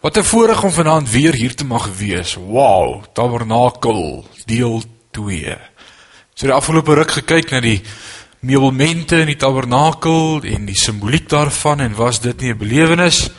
Wat 0.00 0.16
'n 0.16 0.22
voorreg 0.22 0.62
om 0.62 0.70
vanaand 0.70 1.10
weer 1.10 1.34
hier 1.34 1.54
te 1.54 1.64
mag 1.64 1.96
wees. 1.96 2.34
Wow, 2.34 3.04
Tabernakel 3.12 4.26
deel 4.44 4.82
2. 5.10 5.58
So 6.34 6.46
die 6.46 6.54
afgelope 6.54 6.94
ruk 6.94 7.10
gekyk 7.10 7.50
na 7.50 7.60
die 7.60 7.82
meubelmente 8.40 9.20
in 9.20 9.26
die 9.26 9.36
tabernakel 9.36 10.42
en 10.42 10.64
die 10.64 10.78
simboliek 10.78 11.28
daarvan 11.28 11.80
en 11.80 11.94
was 11.94 12.20
dit 12.20 12.40
nie 12.40 12.52
'n 12.52 12.58
belewenis 12.58 13.30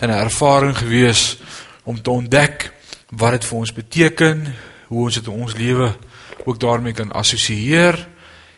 en 0.00 0.08
'n 0.08 0.22
ervaring 0.22 0.78
gewees 0.78 1.38
om 1.82 2.02
te 2.02 2.10
ontdek 2.10 2.72
wat 3.10 3.30
dit 3.30 3.44
vir 3.44 3.58
ons 3.58 3.72
beteken, 3.72 4.54
hoe 4.86 5.02
ons 5.02 5.14
dit 5.14 5.26
in 5.26 5.32
ons 5.32 5.54
lewe 5.54 5.96
ook 6.44 6.60
daarmee 6.60 6.92
kan 6.92 7.12
assosieer 7.12 8.08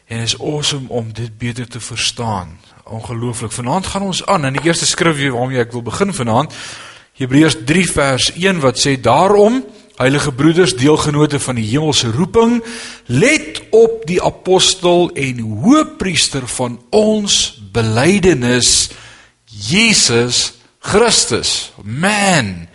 en 0.06 0.18
is 0.18 0.40
awesome 0.40 0.88
om 0.88 1.12
dit 1.12 1.38
beter 1.38 1.68
te 1.68 1.80
verstaan. 1.80 2.60
Ongelooflik. 2.84 3.52
Vanaand 3.52 3.86
gaan 3.86 4.02
ons 4.02 4.26
aan 4.26 4.44
in 4.44 4.52
die 4.52 4.64
eerste 4.64 4.86
skrif 4.86 5.30
waarmee 5.30 5.58
ek 5.58 5.72
wil 5.72 5.82
begin 5.82 6.14
vanaand 6.14 6.54
Hebreërs 7.18 7.56
3 7.66 7.86
vers 7.90 8.30
1 8.38 8.60
wat 8.62 8.78
sê 8.78 8.94
daarom 9.02 9.58
heilige 9.98 10.30
broeders 10.32 10.76
deelgenote 10.78 11.40
van 11.42 11.58
die 11.58 11.66
hemelse 11.66 12.12
roeping 12.14 12.60
let 13.10 13.58
op 13.74 14.04
die 14.06 14.20
apostel 14.22 15.10
en 15.18 15.40
hoëpriester 15.42 16.46
van 16.46 16.78
ons 16.94 17.58
belydenis 17.74 18.92
Jesus 19.50 20.52
Christus. 20.78 21.72
Man 21.82 22.68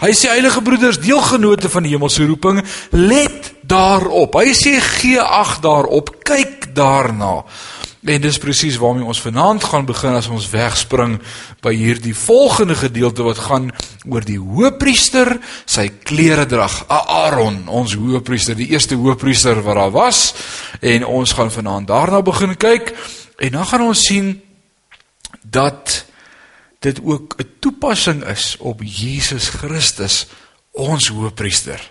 hy 0.00 0.12
sê 0.16 0.28
heilige 0.34 0.60
broeders 0.64 1.00
deelgenote 1.00 1.72
van 1.72 1.88
die 1.88 1.94
hemelse 1.96 2.28
roeping 2.28 2.60
let 2.92 3.54
daarop. 3.64 4.36
Hy 4.36 4.52
sê 4.56 4.76
gee 5.00 5.20
ag 5.20 5.56
daarop 5.64 6.18
kyk 6.28 6.68
daarna 6.76 7.38
En 8.00 8.20
dis 8.20 8.38
presies 8.40 8.78
waarmee 8.80 9.04
ons 9.04 9.20
vanaand 9.20 9.64
gaan 9.64 9.84
begin 9.84 10.14
as 10.16 10.28
ons 10.32 10.48
wegspring 10.48 11.18
by 11.60 11.74
hierdie 11.76 12.14
volgende 12.16 12.74
gedeelte 12.74 13.26
wat 13.26 13.42
gaan 13.44 13.66
oor 14.08 14.24
die 14.24 14.38
hoëpriester, 14.40 15.34
sy 15.68 15.90
klere 16.08 16.46
drag, 16.48 16.78
Aaron, 16.88 17.66
ons 17.68 17.92
hoëpriester, 18.00 18.56
die 18.56 18.70
eerste 18.72 18.96
hoëpriester 18.96 19.60
wat 19.66 19.76
daar 19.76 19.92
was. 19.92 20.20
En 20.80 21.04
ons 21.04 21.34
gaan 21.36 21.52
vanaand 21.52 21.90
daarna 21.92 22.22
begin 22.24 22.56
kyk 22.56 22.94
en 23.36 23.52
dan 23.58 23.68
gaan 23.68 23.84
ons 23.84 24.04
sien 24.08 24.32
dat 25.44 26.04
dit 26.80 27.00
ook 27.04 27.36
'n 27.36 27.48
toepassing 27.60 28.24
is 28.24 28.56
op 28.60 28.80
Jesus 28.82 29.48
Christus, 29.48 30.26
ons 30.72 31.08
hoëpriester. 31.08 31.90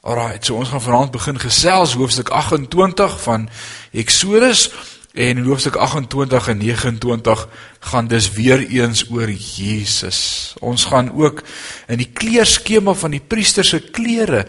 Alraai, 0.00 0.38
so 0.40 0.54
ons 0.54 0.68
gaan 0.68 0.80
vanaand 0.80 1.10
begin 1.10 1.38
gesels 1.38 1.92
hoofstuk 1.92 2.28
28 2.28 3.20
van 3.20 3.48
Eksodus 3.92 4.70
En 5.12 5.36
in 5.36 5.44
hoofstuk 5.44 5.74
28 5.74 6.48
en 6.48 6.58
29 6.58 7.48
gaan 7.80 8.08
dis 8.08 8.30
weer 8.32 8.62
eens 8.68 9.04
oor 9.10 9.30
Jesus. 9.30 10.54
Ons 10.58 10.84
gaan 10.84 11.12
ook 11.12 11.42
in 11.86 11.98
die 11.98 12.10
kleurskema 12.12 12.94
van 12.94 13.10
die 13.10 13.24
priester 13.26 13.64
se 13.64 13.80
klere 13.80 14.46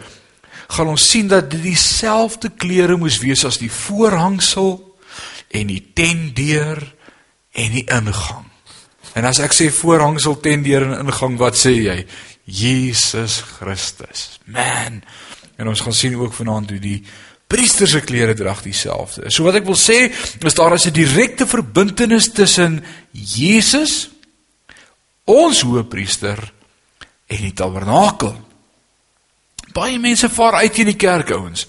gaan 0.71 0.91
ons 0.91 1.09
sien 1.09 1.27
dat 1.27 1.49
dit 1.51 1.63
dieselfde 1.71 2.51
klere 2.55 2.95
moes 2.99 3.19
wees 3.23 3.43
as 3.47 3.59
die 3.59 3.71
voorhangsel 3.71 4.77
en 5.51 5.71
die 5.71 5.81
tentdeur 5.95 6.79
en 7.51 7.73
die 7.75 7.83
ingang. 7.91 8.47
En 9.19 9.27
as 9.27 9.41
ek 9.43 9.55
sê 9.55 9.67
voorhangsel, 9.75 10.37
tentdeur 10.39 10.85
en 10.87 11.01
ingang, 11.03 11.35
wat 11.41 11.59
sê 11.59 11.73
jy? 11.75 11.97
Jesus 12.47 13.41
Christus. 13.57 14.39
Man. 14.47 15.01
En 15.59 15.67
ons 15.67 15.83
gaan 15.83 15.95
sien 15.95 16.15
ook 16.15 16.33
vanaand 16.33 16.71
hoe 16.71 16.79
die 16.81 17.01
priester 17.52 17.88
se 17.88 18.02
klere 18.02 18.33
drag 18.38 18.63
dieselfde. 18.63 19.27
So 19.31 19.44
wat 19.47 19.59
ek 19.59 19.67
wil 19.67 19.77
sê 19.80 20.07
is 20.07 20.55
daar 20.57 20.77
is 20.77 20.88
'n 20.88 20.95
direkte 20.95 21.47
verbintenis 21.47 22.31
tussen 22.31 22.83
Jesus 23.11 24.09
ons 25.25 25.61
hoëpriester 25.61 26.39
en 27.27 27.41
die 27.41 27.53
tabernakel. 27.53 28.35
Baie 29.73 29.99
mense 29.99 30.29
vaar 30.29 30.53
uit 30.63 30.77
in 30.79 30.91
die 30.91 30.99
kerk 30.99 31.31
ouens. 31.31 31.67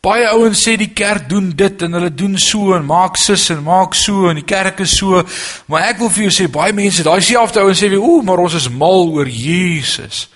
Baie 0.00 0.28
ouens 0.30 0.62
sê 0.62 0.76
die 0.76 0.94
kerk 0.94 1.28
doen 1.28 1.50
dit 1.56 1.82
en 1.82 1.92
hulle 1.92 2.14
doen 2.14 2.38
so 2.38 2.74
en 2.74 2.86
maak 2.86 3.16
sis 3.16 3.50
en 3.50 3.62
maak 3.62 3.94
so 3.94 4.28
en 4.30 4.38
die 4.38 4.46
kerk 4.46 4.80
is 4.80 4.96
so, 4.96 5.22
maar 5.66 5.90
ek 5.90 5.98
wil 5.98 6.10
vir 6.10 6.28
jou 6.28 6.34
sê 6.34 6.50
baie 6.50 6.72
mense, 6.72 7.02
daai 7.02 7.20
selfde 7.20 7.60
ouens 7.60 7.82
sê 7.82 7.90
weer, 7.90 8.02
"Ooh, 8.02 8.22
maar 8.22 8.38
ons 8.38 8.54
is 8.54 8.68
mal 8.68 9.08
oor 9.10 9.26
Jesus." 9.26 10.28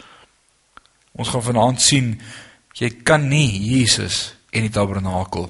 Ons 1.14 1.28
gaan 1.28 1.42
vanaand 1.42 1.80
sien 1.80 2.20
jy 2.74 2.90
kan 3.04 3.28
nie 3.28 3.78
Jesus 3.78 4.34
en 4.52 4.66
die 4.66 4.72
tabernakel 4.72 5.48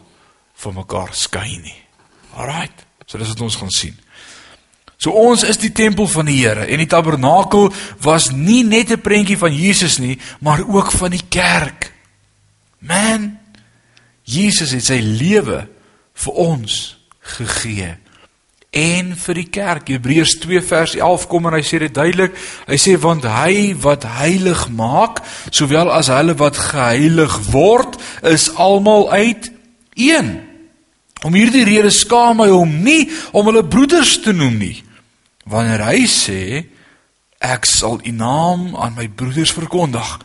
van 0.62 0.78
mekaar 0.78 1.12
skei 1.18 1.58
nie. 1.58 1.78
Alraight. 2.38 2.86
So 3.06 3.18
dis 3.18 3.32
wat 3.34 3.44
ons 3.44 3.58
gaan 3.60 3.74
sien. 3.74 3.98
So 5.02 5.10
ons 5.18 5.42
is 5.42 5.58
die 5.58 5.72
tempel 5.74 6.06
van 6.06 6.28
die 6.30 6.38
Here 6.38 6.68
en 6.70 6.78
die 6.78 6.90
tabernakel 6.90 7.72
was 8.04 8.30
nie 8.30 8.62
net 8.62 8.92
'n 8.92 9.02
prentjie 9.02 9.38
van 9.38 9.54
Jesus 9.54 9.98
nie, 9.98 10.18
maar 10.40 10.62
ook 10.62 10.92
van 10.92 11.10
die 11.10 11.26
kerk. 11.28 11.92
Man, 12.78 13.38
Jesus 14.22 14.70
het 14.70 14.84
sy 14.84 15.00
lewe 15.02 15.68
vir 16.14 16.32
ons 16.32 16.98
gegee 17.18 17.96
en 18.72 19.12
vir 19.20 19.36
die 19.36 19.48
kerk. 19.52 19.90
Hebreërs 19.92 20.38
2 20.40 20.62
vers 20.64 20.94
11 20.96 21.26
kom 21.28 21.48
en 21.48 21.56
hy 21.58 21.62
sê 21.66 21.82
dit 21.82 21.92
duidelik. 21.92 22.36
Hy 22.66 22.78
sê 22.80 22.96
want 23.00 23.26
hy 23.28 23.72
wat 23.84 24.06
heilig 24.18 24.64
maak, 24.72 25.20
sowel 25.52 25.92
as 25.92 26.08
hulle 26.12 26.34
wat 26.40 26.56
geheilig 26.56 27.36
word, 27.52 27.98
is 28.24 28.48
almal 28.56 29.10
uit 29.12 29.50
een. 30.00 30.32
Om 31.22 31.36
hierdie 31.36 31.66
rede 31.68 31.92
skaam 31.94 32.40
hy 32.42 32.48
hom 32.50 32.72
nie 32.82 33.06
om 33.36 33.46
hulle 33.50 33.62
broeders 33.68 34.16
te 34.24 34.32
noem 34.34 34.56
nie. 34.58 34.76
Wanneer 35.44 35.84
hy 35.90 36.06
sê 36.10 36.42
ek 37.42 37.66
sal 37.68 38.00
u 38.00 38.12
naam 38.14 38.72
aan 38.78 38.96
my 38.96 39.08
broeders 39.10 39.52
verkondig 39.54 40.16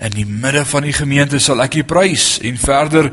in 0.00 0.14
die 0.16 0.26
midde 0.26 0.64
van 0.64 0.86
die 0.86 0.96
gemeente 0.96 1.38
sal 1.42 1.60
ek 1.60 1.76
u 1.82 1.84
prys 1.84 2.38
en 2.46 2.56
verder 2.60 3.10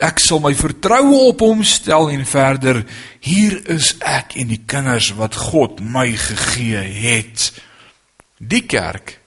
ek 0.00 0.22
sal 0.24 0.40
my 0.40 0.54
vertroue 0.56 1.26
op 1.28 1.42
hom 1.44 1.60
stel 1.66 2.08
en 2.14 2.24
verder 2.24 2.80
hier 3.20 3.58
is 3.72 3.92
ek 4.00 4.38
en 4.40 4.48
die 4.48 4.62
kinders 4.64 5.10
wat 5.18 5.36
God 5.36 5.82
my 5.84 6.06
gegee 6.16 6.80
het. 6.80 7.50
Die 8.40 8.64
kerk 8.64 9.18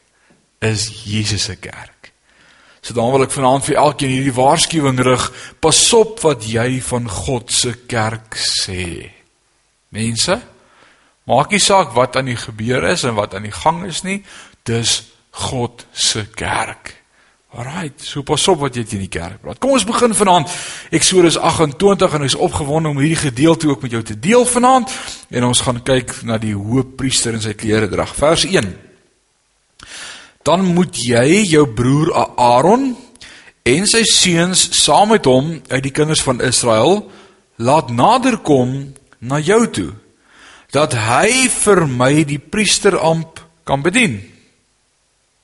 is 0.64 0.88
Jesus 1.06 1.46
se 1.52 1.60
kerk. 1.62 2.10
So 2.82 2.98
dan 2.98 3.14
wil 3.14 3.28
ek 3.28 3.36
vanaand 3.36 3.68
vir 3.68 3.78
elkeen 3.84 4.16
hierdie 4.16 4.34
waarskuwing 4.36 5.04
rig 5.06 5.28
pas 5.62 5.84
op 5.94 6.18
wat 6.26 6.50
jy 6.50 6.82
van 6.82 7.06
God 7.06 7.54
se 7.54 7.76
kerk 7.86 8.40
sê. 8.42 9.14
Mense 9.94 10.40
maak 11.30 11.54
nie 11.54 11.62
saak 11.62 11.94
wat 11.94 12.18
aan 12.18 12.34
die 12.34 12.42
gebeur 12.42 12.90
is 12.90 13.06
en 13.06 13.14
wat 13.22 13.38
aan 13.38 13.46
die 13.46 13.54
gang 13.54 13.86
is 13.86 14.02
nie 14.04 14.24
dis 14.66 14.98
God 15.46 15.86
se 15.94 16.26
kerk 16.34 17.03
Alraait, 17.54 17.94
so 18.02 18.24
pas 18.26 18.48
op 18.50 18.64
wat 18.64 18.74
jy 18.74 18.82
in 18.96 19.04
die 19.04 19.12
kerk 19.14 19.44
praat. 19.44 19.60
Kom 19.62 19.76
ons 19.76 19.86
begin 19.86 20.16
vanaand 20.18 20.50
Eksodus 20.98 21.36
28 21.38 22.16
en 22.18 22.24
ons 22.26 22.34
is 22.34 22.40
opgewonde 22.42 22.90
om 22.90 22.98
hierdie 22.98 23.20
gedeelte 23.28 23.68
ook 23.70 23.84
met 23.86 23.94
jou 23.94 24.02
te 24.02 24.16
deel 24.18 24.46
vanaand 24.50 24.90
en 25.30 25.46
ons 25.46 25.62
gaan 25.62 25.84
kyk 25.86 26.16
na 26.26 26.40
die 26.42 26.56
hoofpriester 26.58 27.38
en 27.38 27.44
sy 27.44 27.54
klere 27.54 27.92
drag. 27.92 28.16
Vers 28.18 28.48
1. 28.50 28.72
Dan 30.42 30.66
moet 30.74 30.98
jy 30.98 31.44
jou 31.52 31.68
broer 31.70 32.10
Aaron 32.42 32.96
en 33.70 33.86
sy 33.92 34.02
seuns 34.10 34.66
saam 34.82 35.14
met 35.14 35.30
hom 35.30 35.54
uit 35.70 35.84
die 35.86 35.94
kinders 35.94 36.26
van 36.26 36.42
Israel 36.42 37.04
laat 37.62 37.94
naderkom 37.94 38.96
na 39.22 39.38
jou 39.38 39.62
toe 39.70 39.92
dat 40.74 40.98
hy 40.98 41.46
vir 41.54 41.86
my 41.86 42.26
die 42.26 42.42
priesteramp 42.42 43.44
kan 43.62 43.86
bedien. 43.86 44.18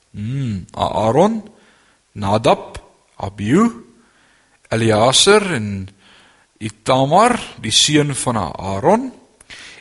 Hmm, 0.10 0.66
Aaron 0.74 1.44
Nadab, 2.14 2.80
Abihu, 3.18 3.70
Eleazar 4.70 5.46
en 5.54 5.90
Itamar, 6.60 7.40
die 7.64 7.72
seun 7.72 8.14
van 8.16 8.38
Aaron, 8.38 9.10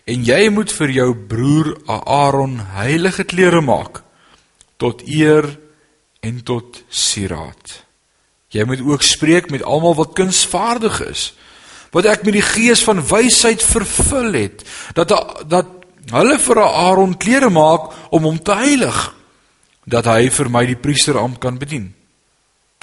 en 0.09 0.25
jy 0.25 0.49
moet 0.55 0.73
vir 0.73 0.93
jou 0.95 1.09
broer 1.29 1.75
Aaron 1.89 2.59
heilige 2.79 3.27
klere 3.29 3.61
maak 3.61 4.03
tot 4.79 5.03
eer 5.05 5.51
en 6.25 6.41
tot 6.47 6.81
sieraad. 6.89 7.75
Jy 8.55 8.65
moet 8.65 8.81
ook 8.81 9.05
spreek 9.05 9.51
met 9.53 9.67
almal 9.67 9.99
wat 9.99 10.15
kunsvaardig 10.17 11.03
is, 11.11 11.33
wat 11.93 12.09
ek 12.09 12.25
met 12.25 12.39
die 12.39 12.45
gees 12.45 12.81
van 12.85 13.03
wysheid 13.05 13.65
vervul 13.65 14.33
het, 14.37 14.65
dat 14.97 15.13
dat 15.49 15.75
hulle 16.09 16.39
vir 16.41 16.63
Aaron 16.65 17.19
klere 17.21 17.51
maak 17.53 17.93
om 18.15 18.25
hom 18.25 18.39
te 18.41 18.55
heilig, 18.57 18.97
dat 19.85 20.09
hy 20.09 20.31
vir 20.33 20.49
my 20.53 20.65
die 20.69 20.81
priesteramp 20.81 21.37
kan 21.43 21.59
bedien. 21.61 21.91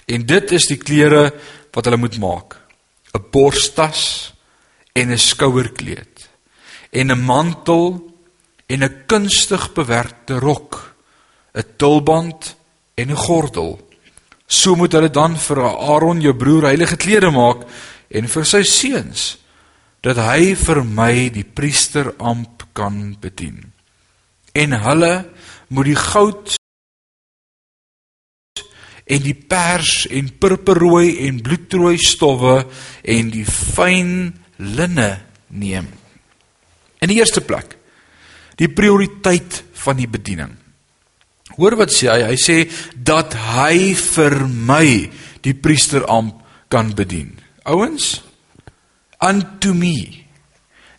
En 0.06 0.25
dit 0.25 0.52
is 0.52 0.68
die 0.69 0.78
klere 0.78 1.31
wat 1.74 1.86
hulle 1.86 1.98
moet 1.98 2.18
maak. 2.19 2.57
'n 3.16 3.24
Borstas 3.31 4.34
en 4.94 5.12
'n 5.12 5.18
skouerkleed 5.18 6.30
en 6.92 7.12
'n 7.12 7.25
mantel 7.25 8.13
en 8.68 8.84
'n 8.84 9.06
kunstig 9.06 9.74
bewerkte 9.74 10.40
rok, 10.40 10.96
'n 11.54 11.63
tulband 11.78 12.56
en 12.96 13.10
'n 13.12 13.16
gordel. 13.16 13.80
So 14.48 14.75
moet 14.75 14.92
hulle 14.92 15.10
dan 15.10 15.38
vir 15.38 15.60
Aaron 15.63 16.22
jou 16.22 16.34
broer 16.34 16.63
heilige 16.63 16.96
klere 16.96 17.31
maak 17.31 17.66
en 18.10 18.28
vir 18.28 18.46
sy 18.46 18.63
seuns 18.63 19.38
dat 20.02 20.18
hy 20.18 20.56
vir 20.56 20.84
my 20.84 21.30
die 21.30 21.44
priesteramp 21.44 22.63
kan 22.74 23.18
bedien. 23.19 23.74
En 24.54 24.72
hulle 24.72 25.25
moet 25.68 25.86
die 25.86 25.96
goud 25.96 26.56
en 29.06 29.22
die 29.22 29.36
pers 29.38 30.06
en 30.10 30.31
purperrooi 30.42 31.28
en 31.28 31.42
bloedrooi 31.46 31.98
stowwe 32.02 32.57
en 33.16 33.31
die 33.34 33.46
fyn 33.46 34.34
linne 34.57 35.10
neem. 35.54 35.88
In 37.02 37.12
die 37.12 37.19
eerste 37.19 37.44
plek, 37.46 37.75
die 38.57 38.72
prioriteit 38.72 39.62
van 39.86 40.00
die 40.00 40.10
bediening. 40.10 40.56
Hoor 41.56 41.78
wat 41.80 41.94
sê 41.94 42.10
hy? 42.10 42.22
Hy 42.31 42.38
sê 42.40 42.57
dat 42.96 43.36
hy 43.56 43.94
vir 44.00 44.40
my 44.50 44.88
die 45.46 45.54
priesteramp 45.54 46.42
kan 46.74 46.90
bedien. 46.98 47.36
Ouens, 47.69 48.18
unto 49.22 49.75
me. 49.78 50.25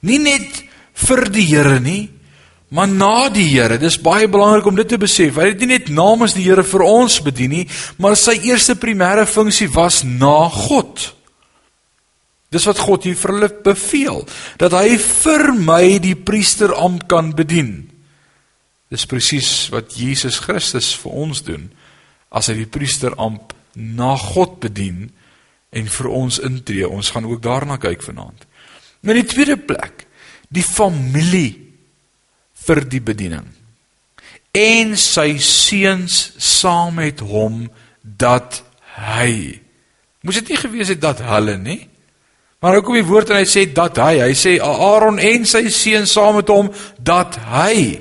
Nie 0.06 0.20
net 0.22 0.62
vir 1.06 1.26
die 1.34 1.44
Here 1.50 1.80
nie, 1.82 2.06
maar 2.68 2.88
na 2.88 3.28
die 3.30 3.46
Here. 3.48 3.78
Dis 3.78 3.98
baie 4.02 4.28
belangrik 4.28 4.66
om 4.66 4.78
dit 4.78 4.88
te 4.88 4.98
besef. 4.98 5.38
Hy 5.38 5.52
het 5.52 5.62
nie 5.62 5.76
net 5.76 5.90
namens 5.94 6.34
die 6.36 6.46
Here 6.46 6.64
vir 6.66 6.86
ons 6.86 7.20
bedien 7.22 7.52
nie, 7.54 7.66
maar 8.02 8.16
sy 8.18 8.38
eerste 8.48 8.74
primêre 8.80 9.26
funksie 9.28 9.68
was 9.74 10.02
na 10.06 10.48
God. 10.52 11.12
Dis 12.54 12.66
wat 12.68 12.80
God 12.80 13.06
hier 13.06 13.18
vir 13.18 13.34
hulle 13.34 13.50
beveel, 13.66 14.22
dat 14.58 14.74
hy 14.76 14.96
vir 15.02 15.50
my 15.58 15.98
die 16.02 16.16
priesteramp 16.16 17.06
kan 17.10 17.32
bedien. 17.36 17.88
Dis 18.90 19.06
presies 19.10 19.66
wat 19.74 19.96
Jesus 19.98 20.38
Christus 20.44 20.92
vir 21.02 21.18
ons 21.26 21.42
doen 21.46 21.68
as 22.30 22.50
hy 22.50 22.60
die 22.60 22.70
priesteramp 22.70 23.54
na 23.74 24.14
God 24.20 24.60
bedien 24.62 25.08
en 25.76 25.90
vir 25.90 26.08
ons 26.10 26.38
intree. 26.42 26.86
Ons 26.86 27.10
gaan 27.14 27.26
ook 27.26 27.42
daarna 27.42 27.80
kyk 27.82 28.04
vanaand. 28.06 28.46
In 29.06 29.18
die 29.18 29.26
tweede 29.28 29.58
plek, 29.58 30.06
die 30.48 30.64
familie 30.64 31.65
vir 32.64 32.84
die 32.88 33.00
bediening. 33.00 33.46
En 34.56 34.96
sy 34.96 35.36
seuns 35.42 36.32
saam 36.40 36.96
met 37.02 37.20
hom 37.20 37.66
dat 38.00 38.62
hy 38.96 39.60
Moes 40.26 40.40
dit 40.40 40.48
nie 40.50 40.58
gewees 40.58 40.90
het 40.90 40.98
dat 40.98 41.20
hulle 41.22 41.54
nie? 41.62 41.84
Maar 42.58 42.74
nou 42.74 42.82
kom 42.82 42.96
die 42.98 43.06
woord 43.06 43.30
en 43.30 43.38
hy 43.38 43.46
sê 43.46 43.62
dat 43.70 44.00
hy, 44.02 44.16
hy 44.24 44.32
sê 44.34 44.56
Aaron 44.64 45.20
en 45.22 45.44
sy 45.46 45.68
seuns 45.70 46.14
saam 46.16 46.40
met 46.40 46.50
hom 46.50 46.72
dat 46.98 47.36
hy 47.46 48.00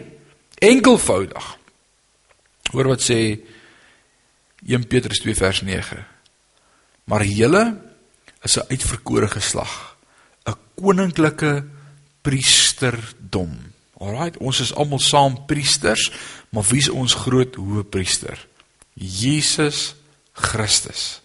enkelvoudig. 0.63 1.49
Hoor 2.71 2.89
wat 2.95 3.03
sê 3.05 3.19
1 4.65 4.87
Petrus 4.89 5.21
2 5.21 5.37
vers 5.37 5.61
9. 5.67 5.99
Maar 7.05 7.27
julle 7.29 7.63
is 8.41 8.57
'n 8.57 8.65
uitverkore 8.73 9.27
geslag, 9.27 9.97
'n 10.47 10.57
koninklike 10.81 11.65
priesterdom. 12.21 13.74
Alraait, 13.99 14.37
ons 14.43 14.59
is 14.59 14.73
almal 14.75 14.99
saam 14.99 15.37
priesters, 15.47 16.09
maar 16.51 16.65
wie 16.67 16.81
is 16.83 16.89
ons 16.91 17.13
groot 17.25 17.55
hoëpriester? 17.55 18.39
Jesus 18.95 19.95
Christus. 20.35 21.21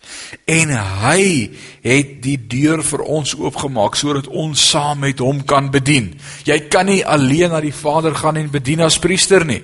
En 0.47 0.71
hy 1.03 1.51
het 1.83 2.21
die 2.23 2.37
deur 2.39 2.85
vir 2.87 3.03
ons 3.11 3.35
oopgemaak 3.35 3.99
sodat 3.99 4.29
ons 4.31 4.69
saam 4.71 5.03
met 5.03 5.19
hom 5.19 5.43
kan 5.43 5.73
bedien. 5.75 6.13
Jy 6.47 6.61
kan 6.71 6.87
nie 6.87 7.03
alleen 7.03 7.51
na 7.51 7.59
die 7.63 7.75
Vader 7.75 8.15
gaan 8.15 8.39
en 8.39 8.53
bedien 8.55 8.85
as 8.87 9.01
priester 9.03 9.45
nie. 9.47 9.63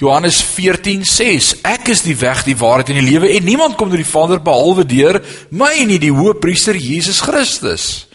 Johannes 0.00 0.40
14:6 0.44 1.60
Ek 1.64 1.88
is 1.92 2.04
die 2.04 2.16
weg, 2.16 2.44
die 2.44 2.56
waarheid 2.56 2.92
en 2.92 3.00
die 3.00 3.10
lewe 3.10 3.32
en 3.36 3.44
niemand 3.44 3.76
kom 3.76 3.88
tot 3.88 4.00
die 4.00 4.12
Vader 4.12 4.40
behalwe 4.40 4.84
deur 4.84 5.20
my 5.50 5.84
nie, 5.84 5.98
die 5.98 6.12
hoëpriester 6.12 6.76
Jesus 6.76 7.20
Christus. 7.20 8.06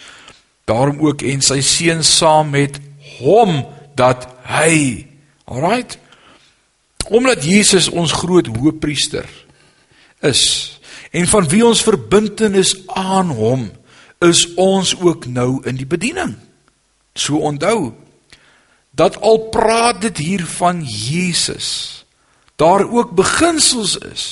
Daarom 0.66 1.02
ook 1.02 1.22
en 1.22 1.42
sy 1.42 1.62
seun 1.62 2.04
saam 2.04 2.50
met 2.54 2.80
hom 3.20 3.66
dat 3.96 4.28
hy. 4.48 5.08
Alraight. 5.46 5.98
Omdat 7.10 7.44
Jesus 7.44 7.90
ons 7.90 8.12
groot 8.12 8.48
hoëpriester 8.50 9.28
is 10.26 10.42
en 11.16 11.28
van 11.28 11.48
wie 11.48 11.62
ons 11.66 11.84
verbintenis 11.86 12.74
aan 12.92 13.30
hom 13.38 13.70
is 14.26 14.42
ons 14.60 14.96
ook 15.00 15.28
nou 15.32 15.62
in 15.68 15.78
die 15.80 15.88
bediening. 15.88 16.34
So 17.16 17.40
onthou 17.46 17.94
dat 18.96 19.20
al 19.22 19.38
praat 19.52 20.02
dit 20.02 20.18
hier 20.18 20.46
van 20.58 20.82
Jesus, 20.84 22.04
daar 22.56 22.84
ook 22.88 23.12
beginsels 23.16 23.98
is 23.98 24.26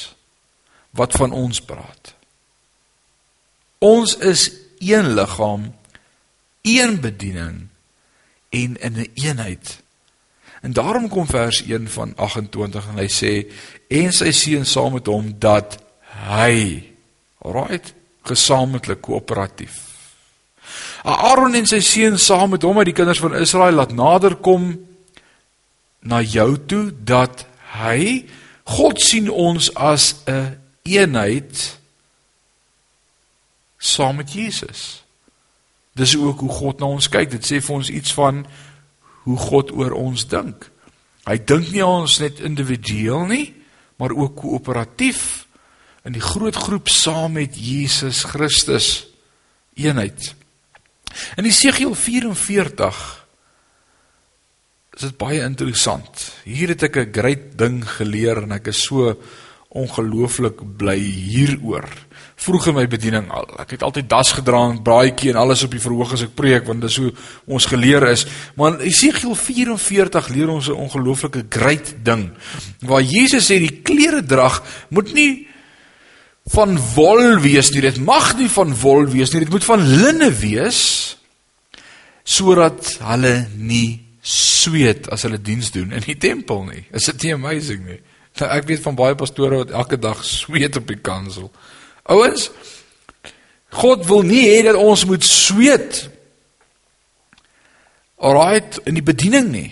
wat 0.95 1.15
van 1.19 1.31
ons 1.31 1.61
praat. 1.61 2.13
Ons 3.83 4.15
is 4.17 4.51
een 4.79 5.13
liggaam, 5.13 5.73
een 6.61 6.99
bediening 7.03 7.67
en 8.53 8.77
in 8.77 8.93
'n 8.93 8.97
een 8.97 9.11
eenheid. 9.13 9.81
En 10.61 10.73
daarom 10.73 11.09
kom 11.09 11.27
vers 11.27 11.63
1 11.65 11.89
van 11.89 12.13
28 12.15 12.87
en 12.87 12.97
hy 12.97 13.09
sê 13.09 13.51
en 13.87 14.13
sy 14.13 14.31
seun 14.31 14.65
saam 14.65 14.93
met 14.93 15.05
hom 15.05 15.33
dat 15.39 15.77
hy 16.29 16.83
alright 17.37 17.93
gesamentlik 18.23 19.01
koöperatief. 19.01 19.75
Aaron 21.03 21.55
en 21.55 21.67
sy 21.67 21.79
seun 21.79 22.19
saam 22.19 22.49
met 22.49 22.61
hom 22.61 22.77
uit 22.77 22.85
die 22.85 22.95
kinders 22.95 23.19
van 23.19 23.35
Israel 23.35 23.73
laat 23.73 23.91
nader 23.91 24.35
kom 24.35 24.79
na 25.99 26.21
jou 26.21 26.57
toe 26.65 26.91
dat 27.03 27.45
hy 27.83 28.25
God 28.63 29.01
sien 29.01 29.29
ons 29.29 29.73
as 29.75 30.15
'n 30.25 30.31
een 30.31 30.57
eenheid 30.83 31.79
saam 33.77 34.15
met 34.15 34.33
Jesus. 34.33 35.02
Dis 35.93 36.15
ook 36.17 36.39
hoe 36.39 36.49
God 36.49 36.79
na 36.81 36.89
ons 36.89 37.09
kyk. 37.09 37.29
Dit 37.35 37.45
sê 37.45 37.61
vir 37.61 37.75
ons 37.75 37.89
iets 37.89 38.13
van 38.17 38.43
hoe 39.23 39.39
God 39.39 39.71
oor 39.71 39.93
ons 39.97 40.25
dink. 40.27 40.69
Hy 41.23 41.37
dink 41.39 41.69
nie 41.71 41.83
aan 41.83 42.03
ons 42.03 42.19
net 42.19 42.41
individueel 42.43 43.27
nie, 43.29 43.45
maar 44.01 44.11
ook 44.11 44.35
koöperatief 44.41 45.45
in 46.03 46.17
die 46.17 46.23
groot 46.23 46.57
groep 46.59 46.91
saam 46.91 47.37
met 47.37 47.55
Jesus 47.55 48.25
Christus 48.27 49.05
eenheid. 49.79 50.33
In 51.39 51.47
Jesegiel 51.47 51.93
44 51.95 53.01
is 54.93 55.05
dit 55.07 55.15
baie 55.17 55.39
interessant. 55.45 56.27
Hier 56.43 56.73
het 56.73 56.83
ek 56.83 56.97
'n 56.97 57.13
groot 57.13 57.57
ding 57.57 57.79
geleer 57.85 58.43
en 58.43 58.51
ek 58.51 58.67
is 58.67 58.83
so 58.83 59.15
ongelooflik 59.69 60.59
bly 60.77 60.99
hieroor 60.99 61.87
vroeg 62.35 62.67
in 62.67 62.75
my 62.75 62.85
bediening 62.89 63.29
al. 63.31 63.47
Ek 63.61 63.75
het 63.75 63.83
altyd 63.85 64.09
das 64.09 64.33
gedra 64.37 64.63
en 64.69 64.81
braaitjie 64.83 65.31
en 65.31 65.39
alles 65.43 65.63
op 65.63 65.71
die 65.71 65.81
verhoog 65.81 66.13
as 66.15 66.25
ek 66.25 66.35
preek 66.35 66.67
want 66.67 66.81
dis 66.81 66.97
hoe 67.01 67.11
ons 67.45 67.67
geleer 67.69 68.05
is. 68.09 68.25
Maar 68.55 68.75
in 68.75 68.89
Esegiel 68.89 69.35
44 69.35 70.29
leer 70.33 70.49
ons 70.49 70.69
'n 70.69 70.79
ongelooflike 70.85 71.45
great 71.49 71.95
ding 72.03 72.31
waar 72.81 73.01
Jesus 73.01 73.51
sê 73.51 73.59
die 73.59 73.81
klere 73.83 74.23
drag 74.23 74.63
moet 74.89 75.13
nie 75.13 75.47
van 76.51 76.77
wol 76.95 77.39
wees 77.39 77.71
nie. 77.71 77.81
Dit 77.81 77.99
mag 77.99 78.35
nie 78.37 78.49
van 78.49 78.73
wol 78.75 79.07
wees 79.07 79.31
nie. 79.31 79.39
Dit 79.39 79.49
moet 79.49 79.63
van 79.63 79.79
linne 79.79 80.31
wees 80.31 81.17
sodat 82.23 82.97
hulle 83.03 83.47
nie 83.55 83.99
sweet 84.23 85.09
as 85.11 85.25
hulle 85.27 85.41
diens 85.41 85.71
doen 85.71 85.91
in 85.91 86.03
die 86.05 86.17
tempel 86.17 86.63
nie. 86.63 86.85
Is 86.95 87.05
dit 87.11 87.23
nie 87.23 87.33
amazing 87.33 87.85
nie? 87.85 87.99
Nou, 88.39 88.49
ek 88.49 88.67
weet 88.69 88.81
van 88.81 88.95
baie 88.97 89.15
pastore 89.19 89.59
wat 89.61 89.73
elke 89.75 89.99
dag 89.99 90.23
sweet 90.25 90.79
op 90.79 90.87
die 90.89 90.99
kansel. 91.03 91.51
Ouens, 92.03 92.49
God 93.73 94.05
wil 94.05 94.25
nie 94.27 94.43
hê 94.49 94.63
dat 94.65 94.75
ons 94.79 95.05
moet 95.05 95.23
sweet. 95.23 96.09
Alraait 98.19 98.79
in 98.87 98.99
die 98.99 99.05
bediening 99.05 99.49
nie. 99.51 99.69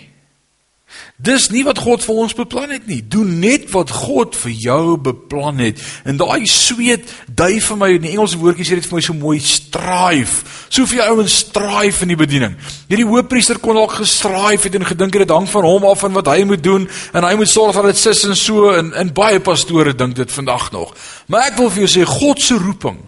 Dis 1.22 1.44
nie 1.54 1.62
wat 1.62 1.78
God 1.78 2.02
vir 2.02 2.16
ons 2.24 2.32
beplan 2.34 2.72
het 2.74 2.88
nie. 2.90 2.98
Doen 3.06 3.36
net 3.38 3.68
wat 3.70 3.92
God 3.94 4.34
vir 4.42 4.50
jou 4.58 4.96
beplan 4.98 5.60
het. 5.62 5.78
En 6.08 6.16
daai 6.18 6.48
sweet 6.50 7.06
dui 7.30 7.60
vir 7.62 7.78
my 7.78 7.90
in 7.94 8.02
die 8.02 8.14
Engelse 8.16 8.40
woordjie 8.40 8.66
sê 8.66 8.78
dit 8.80 8.88
vir 8.88 8.98
my 8.98 9.02
so 9.06 9.14
mooi 9.14 9.36
strive. 9.38 10.42
Soveel 10.72 11.04
ouens 11.12 11.36
strive 11.44 12.02
in 12.02 12.10
die 12.10 12.18
bediening. 12.18 12.56
Hierdie 12.88 13.06
hoofpriester 13.06 13.60
kon 13.62 13.78
dalk 13.78 13.94
gestrive 14.00 14.66
het 14.66 14.78
en 14.78 14.86
gedink 14.88 15.14
dit 15.22 15.34
hang 15.34 15.46
van 15.52 15.68
hom 15.68 15.86
af 15.92 16.02
en 16.08 16.16
wat 16.16 16.30
hy 16.32 16.42
moet 16.48 16.64
doen 16.64 16.88
en 16.90 17.26
hy 17.28 17.36
moet 17.38 17.50
sorg 17.50 17.78
dat 17.78 17.92
dit 17.92 18.00
sis 18.00 18.24
en 18.26 18.34
so 18.38 18.72
en 18.74 18.90
in 19.04 19.12
baie 19.14 19.38
pastore 19.44 19.94
dink 19.94 20.16
dit 20.18 20.34
vandag 20.34 20.72
nog. 20.74 20.90
Maar 21.30 21.52
ek 21.52 21.60
wil 21.60 21.70
vir 21.70 21.84
jou 21.84 21.92
sê 21.92 22.08
God 22.08 22.42
se 22.42 22.58
roeping 22.58 22.98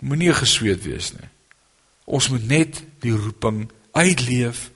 moenie 0.00 0.32
gesweet 0.32 0.80
wees 0.86 1.12
nie. 1.18 1.28
Ons 2.08 2.30
moet 2.32 2.48
net 2.48 2.80
die 3.04 3.12
roeping 3.12 3.66
uitleef 3.92 4.70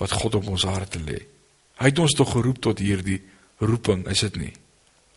wat 0.00 0.10
God 0.10 0.40
op 0.40 0.50
ons 0.56 0.66
harte 0.66 0.98
lê. 0.98 1.20
Hy 1.80 1.90
het 1.90 1.98
ons 1.98 2.14
tog 2.14 2.30
geroep 2.32 2.60
tot 2.62 2.78
hierdie 2.78 3.20
roeping, 3.58 4.06
is 4.10 4.22
dit 4.26 4.36
nie? 4.36 4.52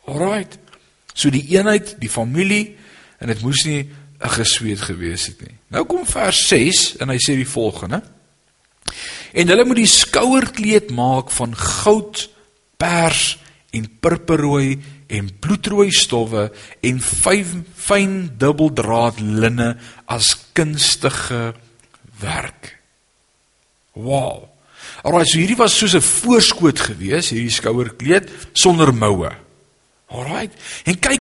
Alraight. 0.09 0.57
So 1.13 1.29
die 1.33 1.45
eenheid, 1.53 1.95
die 2.01 2.11
familie 2.11 2.75
en 3.21 3.31
dit 3.33 3.41
moes 3.41 3.65
nie 3.65 3.89
'n 4.17 4.29
gesweet 4.29 4.81
gewees 4.81 5.27
het 5.27 5.41
nie. 5.41 5.55
Nou 5.69 5.85
kom 5.85 6.05
vers 6.05 6.47
6 6.47 6.97
en 6.97 7.09
hy 7.09 7.17
sê 7.17 7.35
die 7.35 7.47
volgende: 7.47 8.01
En 9.33 9.47
hulle 9.47 9.65
moet 9.65 9.75
die 9.75 9.85
skouerkleed 9.85 10.91
maak 10.91 11.31
van 11.31 11.55
goud, 11.55 12.29
pers 12.77 13.37
en 13.69 13.89
purperrooi 13.99 14.79
en 15.07 15.29
bloedrooi 15.39 15.91
stowwe 15.91 16.51
en 16.81 16.99
fyn 17.01 17.65
fyn 17.75 18.13
dubbeldraad 18.37 19.19
linne 19.19 19.77
as 20.05 20.33
kunstige 20.53 21.53
werk. 22.19 22.77
Wow. 23.93 24.56
Alraai, 25.03 25.25
so 25.25 25.37
hierdie 25.37 25.59
was 25.59 25.77
soos 25.77 25.95
'n 25.95 26.01
voorskoot 26.01 26.79
gewees, 26.79 27.29
hierdie 27.29 27.53
skouerkleed 27.53 28.29
sonder 28.53 28.93
moue. 28.93 29.31
Alraai. 30.09 30.49
En 30.85 30.99
kyk 30.99 31.19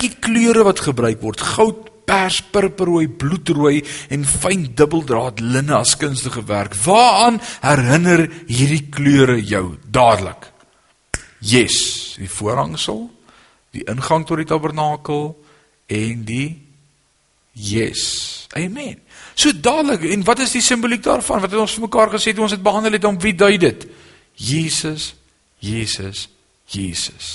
die 0.00 0.14
kleure 0.20 0.64
wat 0.64 0.80
gebruik 0.80 1.20
word, 1.22 1.40
goud, 1.40 1.90
pers, 2.06 2.40
purperrooi, 2.52 3.08
bloedrooi 3.08 3.80
en 4.14 4.24
fyn 4.24 4.68
dubbeldraad 4.78 5.40
linne 5.42 5.74
as 5.74 5.96
kunstige 5.98 6.44
werk. 6.46 6.76
Waaraan 6.84 7.40
herinner 7.64 8.26
hierdie 8.46 8.86
kleure 8.92 9.40
jou 9.42 9.78
dadelik? 9.90 10.52
Yes, 11.40 12.16
die 12.20 12.30
voorhangsel, 12.30 13.10
die 13.74 13.84
ingang 13.90 14.24
tot 14.26 14.40
die 14.40 14.48
tabernakel 14.48 15.34
en 15.92 16.24
die 16.26 16.62
yes. 17.52 18.46
Amen. 18.56 19.02
So 19.36 19.52
dadelik 19.52 20.06
en 20.10 20.24
wat 20.24 20.40
is 20.40 20.54
die 20.56 20.64
simboliek 20.64 21.02
daarvan? 21.04 21.42
Wat 21.44 21.52
het 21.52 21.60
ons 21.60 21.74
vir 21.76 21.84
mekaar 21.84 22.14
gesê 22.14 22.32
toe 22.32 22.46
ons 22.46 22.54
dit 22.54 22.62
behandel 22.62 22.96
het 22.96 23.04
om 23.04 23.18
wie 23.20 23.34
dui 23.36 23.56
dit? 23.60 23.84
Jesus, 24.40 25.12
Jesus, 25.60 26.28
Jesus. 26.72 27.28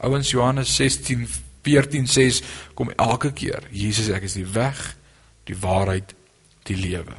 Ouens 0.00 0.30
Johannes 0.32 0.72
16 0.76 1.26
14 1.68 2.08
sê 2.08 2.28
kom 2.78 2.92
elke 2.96 3.32
keer 3.36 3.66
Jesus 3.74 4.08
ek 4.14 4.24
is 4.28 4.38
die 4.38 4.46
weg, 4.48 4.78
die 5.48 5.56
waarheid, 5.58 6.14
die 6.68 6.76
lewe. 6.78 7.16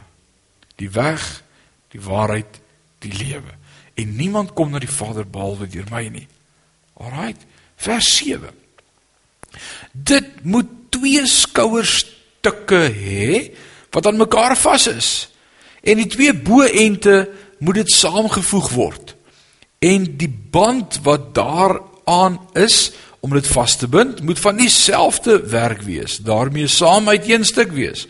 Die 0.80 0.90
weg, 0.96 1.26
die 1.94 2.02
waarheid, 2.02 2.60
die 3.04 3.14
lewe. 3.14 3.54
En 4.00 4.16
niemand 4.16 4.56
kom 4.58 4.72
na 4.72 4.82
die 4.82 4.90
Vader 4.90 5.28
behalwe 5.28 5.68
deur 5.70 5.90
my 5.92 6.06
nie. 6.10 6.26
Alraight, 6.98 7.46
vers 7.80 8.10
7. 8.18 8.50
Dit 9.92 10.44
moet 10.44 10.70
twee 10.94 11.26
skouerstukke 12.40 12.90
hê 12.94 13.52
wat 13.92 14.06
aan 14.06 14.18
mekaar 14.18 14.56
vas 14.58 14.88
is. 14.88 15.30
En 15.84 15.98
die 15.98 16.08
twee 16.08 16.34
boënte 16.34 17.30
moet 17.60 17.76
dit 17.76 17.92
saamgevoeg 17.92 18.70
word. 18.72 19.16
En 19.80 20.18
die 20.18 20.30
band 20.30 21.00
wat 21.04 21.34
daaraan 21.36 22.40
is 22.54 22.92
om 23.22 23.34
dit 23.34 23.48
vas 23.48 23.76
te 23.76 23.88
bind, 23.88 24.22
moet 24.24 24.40
van 24.40 24.58
dieselfde 24.58 25.48
werk 25.50 25.82
wees. 25.82 26.18
daarmee 26.18 26.68
saam 26.68 27.10
uit 27.10 27.30
een 27.30 27.46
stuk 27.46 27.72
wees 27.72 28.08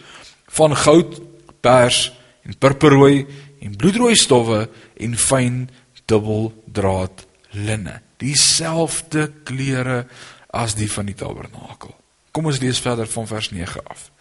van 0.47 0.75
goud, 0.75 1.21
pers 1.61 2.11
en 2.43 2.57
purperrooi 2.57 3.25
en 3.61 3.75
bloedrooi 3.75 4.15
stowwe 4.15 4.69
en 4.97 5.17
fyn 5.17 5.69
dubbeldraad 6.05 7.25
linne. 7.51 8.01
Dieselfde 8.17 9.31
kleure 9.43 10.05
as 10.49 10.75
die 10.75 10.91
van 10.91 11.05
die 11.05 11.15
tabernakel. 11.15 11.98
Kom 12.31 12.45
ons 12.45 12.59
lees 12.59 12.79
verder 12.79 13.07
van 13.07 13.27
vers 13.27 13.49
9 13.49 13.81
af. 13.87 14.11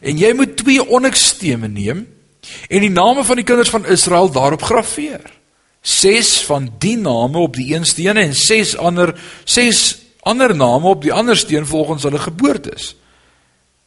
En 0.00 0.18
jy 0.18 0.32
moet 0.32 0.56
twee 0.56 0.84
onyxstene 0.86 1.68
neem 1.68 2.06
en 2.68 2.80
die 2.80 2.90
name 2.90 3.24
van 3.24 3.36
die 3.36 3.44
kinders 3.44 3.70
van 3.70 3.86
Israel 3.86 4.30
daarop 4.32 4.62
graweer. 4.62 5.40
6 5.80 6.44
van 6.44 6.68
die 6.78 6.96
name 6.96 7.38
op 7.38 7.56
die 7.56 7.74
een 7.74 7.84
steen 7.84 8.16
en 8.16 8.34
6 8.34 8.76
ander 8.76 9.14
6 9.44 9.98
ander 10.20 10.56
name 10.56 10.88
op 10.88 11.02
die 11.02 11.12
ander 11.12 11.36
steen 11.36 11.66
volgens 11.66 12.02
hulle 12.02 12.18
geboortes 12.18 12.94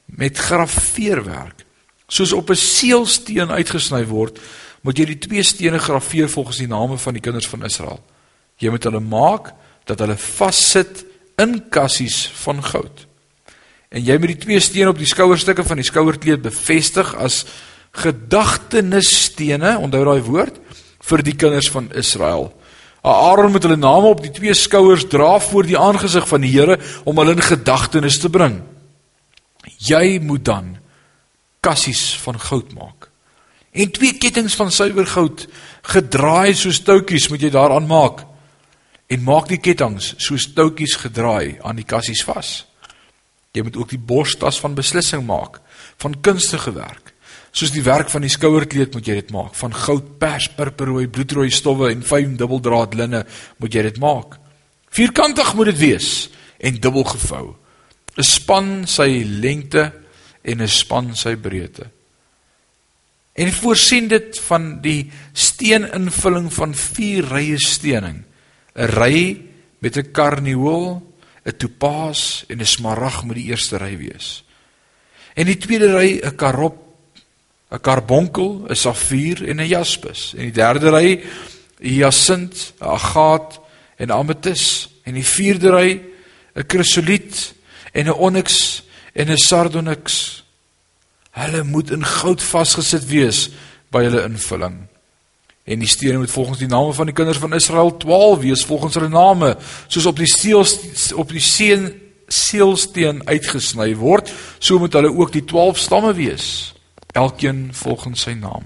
met 0.06 0.38
grafeerwerk 0.38 1.66
soos 2.08 2.34
op 2.34 2.50
'n 2.50 2.56
seelsteen 2.56 3.52
uitgesny 3.52 4.06
word 4.06 4.40
moet 4.82 4.98
jy 4.98 5.06
die 5.06 5.18
twee 5.18 5.44
stene 5.44 5.80
grafeer 5.80 6.30
volgens 6.30 6.58
die 6.58 6.68
name 6.68 6.98
van 6.98 7.14
die 7.14 7.22
kinders 7.22 7.48
van 7.48 7.64
Israel 7.64 8.02
jy 8.58 8.70
moet 8.70 8.84
hulle 8.84 9.00
maak 9.00 9.54
dat 9.86 10.00
hulle 10.00 10.18
vassit 10.18 11.06
in 11.38 11.70
kassies 11.70 12.32
van 12.34 12.64
goud 12.64 13.06
en 13.94 14.02
jy 14.04 14.18
moet 14.18 14.34
die 14.34 14.44
twee 14.46 14.64
stene 14.64 14.90
op 14.90 15.00
die 15.00 15.10
skouerstukke 15.10 15.66
van 15.68 15.80
die 15.80 15.88
skouerkleed 15.88 16.42
bevestig 16.44 17.14
as 17.16 17.44
gedagtenisstene 18.04 19.78
onthou 19.78 20.04
daai 20.10 20.26
woord 20.26 20.60
vir 21.04 21.24
die 21.26 21.38
kinders 21.38 21.70
van 21.70 21.92
Israel 21.94 22.50
Aaron 23.04 23.52
moet 23.52 23.66
hulle 23.68 23.76
name 23.76 24.08
op 24.08 24.22
die 24.24 24.32
twee 24.32 24.54
skouers 24.56 25.04
dra 25.12 25.36
voor 25.44 25.68
die 25.68 25.78
aangesig 25.78 26.28
van 26.28 26.42
die 26.42 26.52
Here 26.54 26.78
om 27.04 27.18
hulle 27.20 27.36
in 27.36 27.44
gedagtenis 27.44 28.20
te 28.24 28.30
bring. 28.32 28.62
Jy 29.84 30.20
moet 30.24 30.46
dan 30.48 30.70
kassies 31.60 32.14
van 32.24 32.40
goud 32.40 32.72
maak. 32.78 33.10
En 33.76 33.92
twee 33.92 34.16
kettinge 34.16 34.54
van 34.56 34.72
suiwer 34.72 35.08
goud 35.10 35.48
gedraai 35.92 36.56
soos 36.56 36.80
toutjies 36.88 37.28
moet 37.28 37.44
jy 37.44 37.52
daaraan 37.52 37.90
maak. 37.92 38.24
En 39.12 39.24
maak 39.28 39.52
die 39.52 39.60
kettinge 39.60 40.00
soos 40.00 40.48
toutjies 40.56 40.96
gedraai 41.04 41.60
aan 41.60 41.82
die 41.82 41.88
kassies 41.88 42.24
vas. 42.24 42.62
Jy 43.54 43.62
moet 43.62 43.76
ook 43.78 43.90
die 43.90 44.02
borstas 44.02 44.60
van 44.60 44.74
beslissing 44.78 45.26
maak 45.26 45.60
van 46.02 46.20
kunstige 46.26 46.74
werk. 46.74 47.14
Soos 47.54 47.72
die 47.72 47.84
werk 47.86 48.10
van 48.10 48.26
die 48.26 48.32
skouerkleed 48.34 48.96
moet 48.98 49.08
jy 49.08 49.20
dit 49.22 49.34
maak. 49.34 49.54
Van 49.56 49.76
goud, 49.78 50.16
pers, 50.20 50.50
purperrooi, 50.58 51.06
bloedrooi 51.08 51.52
stowwe 51.54 51.92
en 51.94 52.02
fyn 52.06 52.38
dubbeldraad 52.40 52.98
linne 52.98 53.24
moet 53.62 53.76
jy 53.76 53.86
dit 53.86 54.00
maak. 54.02 54.40
Vierkantig 54.94 55.54
moet 55.58 55.70
dit 55.70 55.82
wees 55.84 56.10
en 56.58 56.80
dubbel 56.82 57.06
gevou. 57.14 57.56
'n 58.18 58.24
Span 58.24 58.88
sy 58.88 59.24
lengte 59.26 59.92
en 60.44 60.62
'n 60.62 60.68
span 60.68 61.16
sy 61.16 61.36
breedte. 61.36 61.90
En 63.34 63.52
voorsien 63.52 64.08
dit 64.08 64.40
van 64.40 64.82
die 64.82 65.12
steeninvulling 65.34 66.54
van 66.54 66.74
vier 66.74 67.26
rye 67.26 67.58
steening. 67.58 68.24
'n 68.76 68.88
Ry 68.98 69.42
met 69.80 69.98
'n 69.98 70.12
karnieul, 70.12 71.13
'n 71.46 71.58
topaas 71.58 72.44
en 72.48 72.60
'n 72.60 72.66
smarag 72.66 73.24
moet 73.24 73.36
die 73.36 73.50
eerste 73.52 73.78
ry 73.78 73.98
wees. 73.98 74.44
En 75.36 75.46
die 75.46 75.58
tweede 75.58 75.92
ry 75.96 76.20
'n 76.24 76.36
karop 76.36 76.78
'n 77.72 77.82
karbonkel, 77.82 78.66
'n 78.70 78.76
safier 78.76 79.48
en 79.50 79.60
'n 79.60 79.68
jaspis. 79.68 80.34
En 80.38 80.44
die 80.44 80.52
derde 80.52 80.90
ry 80.90 81.20
'n 81.80 81.90
hyasint, 81.90 82.74
'n 82.80 82.86
agaat 82.86 83.60
en 83.98 84.08
'n 84.08 84.12
ametis. 84.12 84.90
En 85.04 85.14
die 85.14 85.26
vierde 85.26 85.70
ry 85.70 86.02
'n 86.56 86.66
krisoliet 86.66 87.54
en 87.92 88.06
'n 88.06 88.14
onyx 88.14 88.84
en 89.14 89.30
'n 89.30 89.38
sardonyx. 89.38 90.44
Hulle 91.32 91.64
moet 91.64 91.92
in 91.92 92.06
goud 92.06 92.44
vasgesit 92.44 93.06
wees 93.08 93.50
by 93.90 94.04
hulle 94.04 94.24
invulling. 94.24 94.93
En 95.64 95.80
die 95.80 95.88
stene 95.88 96.18
moet 96.20 96.32
volgens 96.32 96.60
die 96.60 96.68
name 96.68 96.94
van 96.94 97.08
die 97.08 97.16
kinders 97.16 97.40
van 97.40 97.54
Israel 97.56 97.98
12 97.98 98.40
wees 98.40 98.66
volgens 98.68 98.98
hulle 99.00 99.10
name, 99.10 99.56
soos 99.88 100.06
op 100.06 100.18
die 100.20 100.28
seël 100.28 100.66
op 101.16 101.32
die 101.32 101.44
seën 101.44 101.88
seelsteen 102.28 103.22
uitgesny 103.28 103.94
word, 104.00 104.32
so 104.60 104.80
moet 104.80 104.94
hulle 104.98 105.12
ook 105.12 105.32
die 105.32 105.46
12 105.46 105.80
stamme 105.80 106.14
wees 106.18 106.74
elkeen 107.14 107.68
volgens 107.78 108.26
sy 108.26 108.34
naam. 108.34 108.66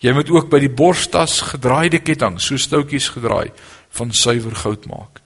Jy 0.00 0.12
moet 0.16 0.30
ook 0.32 0.48
by 0.52 0.60
die 0.64 0.72
borstas 0.72 1.38
gedraaide 1.52 2.00
ketting, 2.04 2.38
so 2.40 2.56
stoutjies 2.60 3.10
gedraai 3.14 3.52
van 3.96 4.12
suiwer 4.12 4.56
goud 4.64 4.88
maak. 4.90 5.20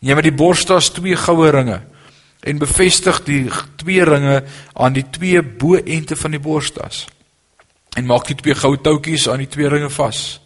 Jy 0.00 0.16
moet 0.16 0.26
die 0.26 0.34
borstas 0.34 0.90
twee 0.96 1.16
goue 1.18 1.50
ringe 1.54 1.80
en 2.40 2.60
bevestig 2.60 3.22
die 3.26 3.44
twee 3.80 4.04
ringe 4.06 4.40
aan 4.74 4.96
die 4.96 5.06
twee 5.12 5.42
boënte 5.42 6.16
van 6.16 6.36
die 6.36 6.42
borstas. 6.42 7.04
En 7.96 8.06
maak 8.06 8.28
die 8.30 8.36
twee 8.38 8.54
goue 8.54 8.78
toutjies 8.80 9.28
aan 9.28 9.42
die 9.42 9.50
twee 9.50 9.68
ringe 9.68 9.90
vas 9.90 10.40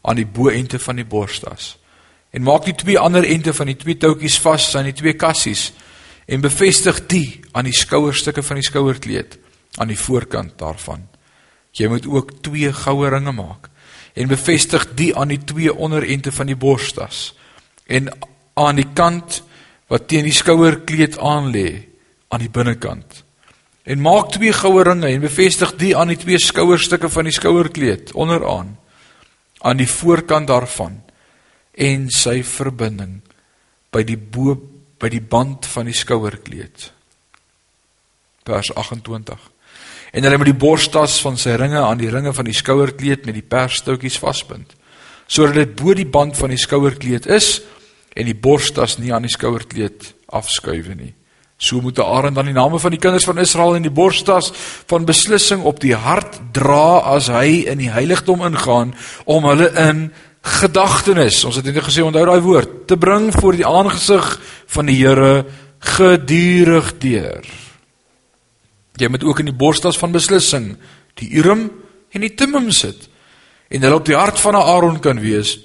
aan 0.00 0.16
die 0.16 0.26
boënte 0.26 0.78
van 0.80 0.96
die 0.96 1.04
borstas. 1.04 1.74
En 2.30 2.42
maak 2.46 2.64
die 2.64 2.74
twee 2.74 2.98
ander 2.98 3.24
ente 3.26 3.52
van 3.54 3.68
die 3.68 3.76
twee 3.76 3.98
toutjies 4.00 4.38
vas 4.40 4.70
aan 4.78 4.88
die 4.88 4.96
twee 4.96 5.16
kassies 5.18 5.70
en 6.30 6.40
bevestig 6.40 7.02
die 7.10 7.40
aan 7.52 7.66
die 7.68 7.76
skouerstukke 7.76 8.42
van 8.46 8.60
die 8.60 8.66
skouerkleed 8.66 9.36
aan 9.82 9.90
die 9.90 9.98
voorkant 9.98 10.56
daarvan. 10.58 11.06
Jy 11.76 11.90
moet 11.90 12.06
ook 12.06 12.38
twee 12.42 12.72
goue 12.72 13.10
ringe 13.10 13.34
maak 13.34 13.68
en 14.14 14.30
bevestig 14.30 14.88
die 14.98 15.12
aan 15.16 15.30
die 15.30 15.42
twee 15.44 15.74
onderente 15.74 16.32
van 16.34 16.50
die 16.50 16.58
borstas 16.58 17.30
en 17.86 18.10
aan 18.58 18.78
die 18.78 18.88
kant 18.94 19.42
wat 19.90 20.08
teen 20.10 20.26
die 20.26 20.34
skouerkleed 20.34 21.18
aan 21.18 21.50
lê 21.54 21.68
aan 22.30 22.42
die 22.42 22.50
binnekant. 22.50 23.24
En 23.90 24.02
maak 24.04 24.30
twee 24.36 24.52
goue 24.54 24.84
ringe 24.86 25.08
en 25.10 25.22
bevestig 25.24 25.72
die 25.80 25.94
aan 25.98 26.12
die 26.12 26.20
twee 26.20 26.38
skouerstukke 26.38 27.10
van 27.10 27.26
die 27.26 27.34
skouerkleed 27.34 28.12
onderaan 28.14 28.76
aan 29.66 29.80
die 29.80 29.88
voorkant 29.90 30.48
daarvan 30.48 31.00
en 31.74 32.06
sy 32.14 32.40
verbinding 32.46 33.18
by 33.90 34.04
die 34.06 34.18
bo 34.18 34.54
by 35.00 35.08
die 35.08 35.22
band 35.24 35.64
van 35.72 35.88
die 35.88 35.96
skouerkleed. 35.96 36.90
Vers 38.46 38.70
28 38.76 39.48
en 40.10 40.26
hulle 40.26 40.38
met 40.42 40.50
die 40.50 40.58
borstas 40.58 41.20
van 41.22 41.38
sy 41.38 41.54
ringe 41.58 41.80
aan 41.82 42.00
die 42.00 42.10
ringe 42.10 42.32
van 42.34 42.48
die 42.48 42.56
skouerkleed 42.56 43.26
met 43.26 43.36
die 43.38 43.46
persstoutjies 43.46 44.18
vasbind 44.22 44.74
sodat 45.30 45.60
dit 45.60 45.76
bo 45.78 45.94
die 45.94 46.08
band 46.08 46.38
van 46.38 46.50
die 46.54 46.60
skouerkleed 46.60 47.28
is 47.30 47.60
en 48.14 48.26
die 48.26 48.38
borstas 48.38 48.98
nie 48.98 49.12
aan 49.14 49.26
die 49.26 49.34
skouerkleed 49.34 50.12
afskuif 50.40 50.90
nie 50.94 51.14
so 51.60 51.80
moet 51.84 51.98
Aaron 52.00 52.34
dan 52.34 52.48
die 52.48 52.56
name 52.56 52.80
van 52.80 52.94
die 52.94 53.00
kinders 53.00 53.26
van 53.28 53.38
Israel 53.38 53.76
in 53.76 53.84
die 53.84 53.92
borstas 53.92 54.50
van 54.88 55.04
beslissing 55.08 55.62
op 55.68 55.80
die 55.82 55.94
hart 55.94 56.40
dra 56.56 57.04
as 57.14 57.28
hy 57.32 57.66
in 57.68 57.82
die 57.82 57.92
heiligdom 57.92 58.44
ingaan 58.48 58.94
om 59.28 59.48
hulle 59.50 59.68
in 59.88 60.08
gedagtenis 60.60 61.42
ons 61.44 61.60
het 61.60 61.68
net 61.68 61.84
gesê 61.84 62.04
onthou 62.04 62.24
daai 62.24 62.40
woord 62.40 62.86
te 62.88 62.96
bring 62.96 63.28
voor 63.36 63.60
die 63.60 63.68
aangesig 63.68 64.36
van 64.72 64.88
die 64.88 65.00
Here 65.02 65.44
gedurig 65.80 66.94
deur 67.00 67.44
Jy 69.00 69.08
moet 69.08 69.24
ook 69.24 69.38
in 69.40 69.48
die 69.48 69.56
borstas 69.56 69.98
van 69.98 70.12
beslissing 70.12 70.74
die 71.20 71.30
Urim 71.40 71.70
en 72.12 72.24
die 72.24 72.34
Thummim 72.36 72.68
sit 72.74 73.08
en 73.70 73.84
hulle 73.86 74.00
op 74.00 74.08
die 74.08 74.18
hart 74.18 74.40
van 74.42 74.58
Aaron 74.58 75.00
kan 75.00 75.20
wees 75.22 75.56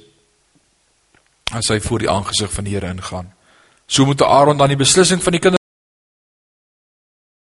as 1.56 1.68
hy 1.72 1.80
voor 1.84 2.04
die 2.04 2.10
aangesig 2.12 2.52
van 2.52 2.66
die 2.66 2.74
Here 2.74 2.90
ingaan. 2.90 3.32
So 3.88 4.06
moet 4.06 4.24
Aaron 4.24 4.58
dan 4.58 4.72
die 4.72 4.80
beslissing 4.80 5.22
van 5.24 5.36
die 5.36 5.42
kinders 5.44 5.65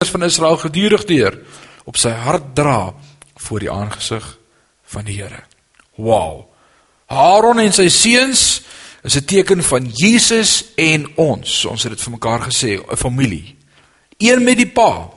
van 0.08 0.22
Israel 0.24 0.56
gedurig 0.56 1.02
deur 1.04 1.34
op 1.84 1.98
sy 2.00 2.08
hart 2.24 2.54
dra 2.56 2.94
voor 3.44 3.60
die 3.60 3.68
aangesig 3.68 4.24
van 4.94 5.04
die 5.04 5.18
Here. 5.18 5.42
Wow. 6.00 6.46
Aaron 7.04 7.60
en 7.60 7.74
sy 7.76 7.90
seuns 7.92 8.62
is 9.04 9.16
'n 9.16 9.24
teken 9.24 9.62
van 9.62 9.90
Jesus 9.92 10.72
en 10.76 11.04
ons. 11.16 11.64
Ons 11.64 11.82
het 11.82 11.92
dit 11.92 12.00
vir 12.00 12.12
mekaar 12.12 12.40
gesê, 12.40 12.80
'n 12.80 12.96
familie. 12.96 13.56
Een 14.18 14.44
met 14.44 14.56
die 14.56 14.68
pa. 14.68 15.10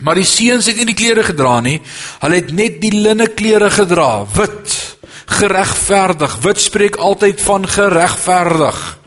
Maar 0.00 0.14
die 0.14 0.24
seuns 0.24 0.66
het 0.66 0.76
nie 0.76 0.86
die 0.86 0.94
klere 0.94 1.22
gedra 1.22 1.60
nie. 1.60 1.80
Hulle 2.20 2.34
het 2.34 2.52
net 2.52 2.80
die 2.80 2.92
linne 2.92 3.28
klere 3.28 3.70
gedra, 3.70 4.26
wit, 4.26 4.96
geregverdig. 5.26 6.36
Wit 6.42 6.60
spreek 6.60 6.96
altyd 6.96 7.40
van 7.40 7.68
geregverdig. 7.68 8.98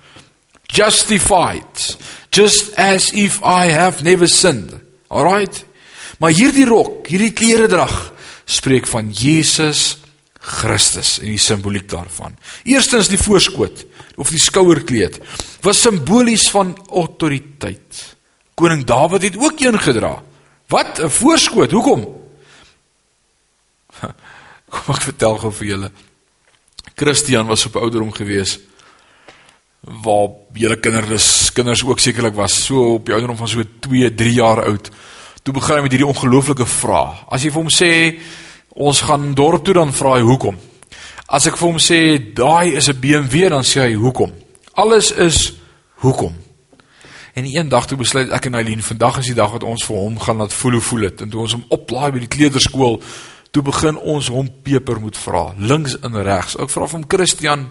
Justified, 0.65 1.97
just 2.31 2.75
as 2.75 3.11
if 3.11 3.39
I 3.43 3.71
have 3.71 4.03
never 4.03 4.27
sinned. 4.27 4.84
Alright? 5.07 5.65
Maar 6.19 6.31
hierdie 6.31 6.65
rok, 6.65 7.07
hierdie 7.07 7.33
klere 7.35 7.67
drag 7.67 8.13
spreek 8.45 8.87
van 8.87 9.09
Jesus 9.11 9.97
Christus 10.45 11.17
en 11.19 11.31
die 11.33 11.41
simboliek 11.41 11.87
daarvan. 11.89 12.35
Eerstens 12.63 13.09
die 13.09 13.19
voorskoot 13.19 13.85
of 14.21 14.29
die 14.31 14.41
skouerkleed 14.41 15.19
was 15.65 15.81
simbolies 15.81 16.47
van 16.53 16.75
autoriteit. 16.93 18.03
Koning 18.55 18.85
Dawid 18.87 19.25
het 19.25 19.37
ook 19.37 19.59
een 19.59 19.79
gedra. 19.79 20.23
Wat 20.69 21.01
'n 21.01 21.09
voorskoot. 21.09 21.71
Hoekom? 21.71 22.05
Kom 24.71 24.95
ek 24.95 25.01
vertel 25.01 25.37
gou 25.37 25.51
vir 25.51 25.67
julle. 25.67 25.91
Christian 26.95 27.47
was 27.47 27.65
op 27.65 27.75
ouderdom 27.75 28.11
gewees 28.13 28.59
waar 29.81 30.29
julle 30.53 30.79
kinders 30.79 31.44
kinders 31.55 31.83
ook 31.87 31.99
sekerlik 32.03 32.35
was 32.35 32.57
so 32.67 32.95
op 32.97 33.07
die 33.07 33.15
ouderdom 33.15 33.39
van 33.39 33.47
so 33.47 33.63
2, 33.79 34.13
3 34.15 34.33
jaar 34.33 34.63
oud. 34.65 34.89
Toe 35.43 35.53
begin 35.53 35.77
hy 35.77 35.81
met 35.85 35.93
hierdie 35.93 36.09
ongelooflike 36.09 36.65
vraag. 36.65 37.23
As 37.31 37.45
jy 37.45 37.51
vir 37.53 37.61
hom 37.61 37.73
sê 37.73 37.91
ons 38.75 39.01
gaan 39.07 39.33
dorp 39.37 39.63
toe 39.65 39.75
dan 39.77 39.93
vra 39.95 40.17
hy 40.17 40.25
hoekom. 40.25 40.57
As 41.25 41.47
ek 41.47 41.57
vir 41.57 41.69
hom 41.69 41.81
sê 41.81 41.99
daai 42.35 42.75
is 42.75 42.89
'n 42.89 42.99
BMW 42.99 43.49
dan 43.49 43.63
sê 43.63 43.87
hy 43.87 43.93
hoekom. 43.93 44.33
Alles 44.73 45.11
is 45.11 45.53
hoekom. 46.03 46.35
En 47.35 47.45
eendag 47.45 47.87
toe 47.87 47.97
besluit 47.97 48.31
ek 48.31 48.45
en 48.45 48.55
Eileen 48.55 48.83
vandag 48.83 49.17
is 49.19 49.25
die 49.25 49.35
dag 49.35 49.51
wat 49.51 49.63
ons 49.63 49.83
vir 49.83 49.95
hom 49.95 50.19
gaan 50.19 50.37
laat 50.37 50.53
voel 50.53 50.71
hoe 50.71 50.81
voel 50.81 50.99
dit 50.99 51.21
en 51.21 51.29
toe 51.29 51.41
ons 51.41 51.51
hom 51.51 51.65
oplaai 51.69 52.11
by 52.11 52.19
die 52.19 52.31
kleuterskool 52.31 53.01
toe 53.51 53.63
begin 53.63 53.97
ons 53.97 54.27
hom 54.27 54.49
peper 54.63 54.99
moet 54.99 55.17
vra 55.17 55.53
links 55.57 55.97
en 56.03 56.15
regs. 56.23 56.55
Ek 56.59 56.69
vra 56.69 56.87
vir 56.87 56.99
hom 56.99 57.07
Christian 57.07 57.69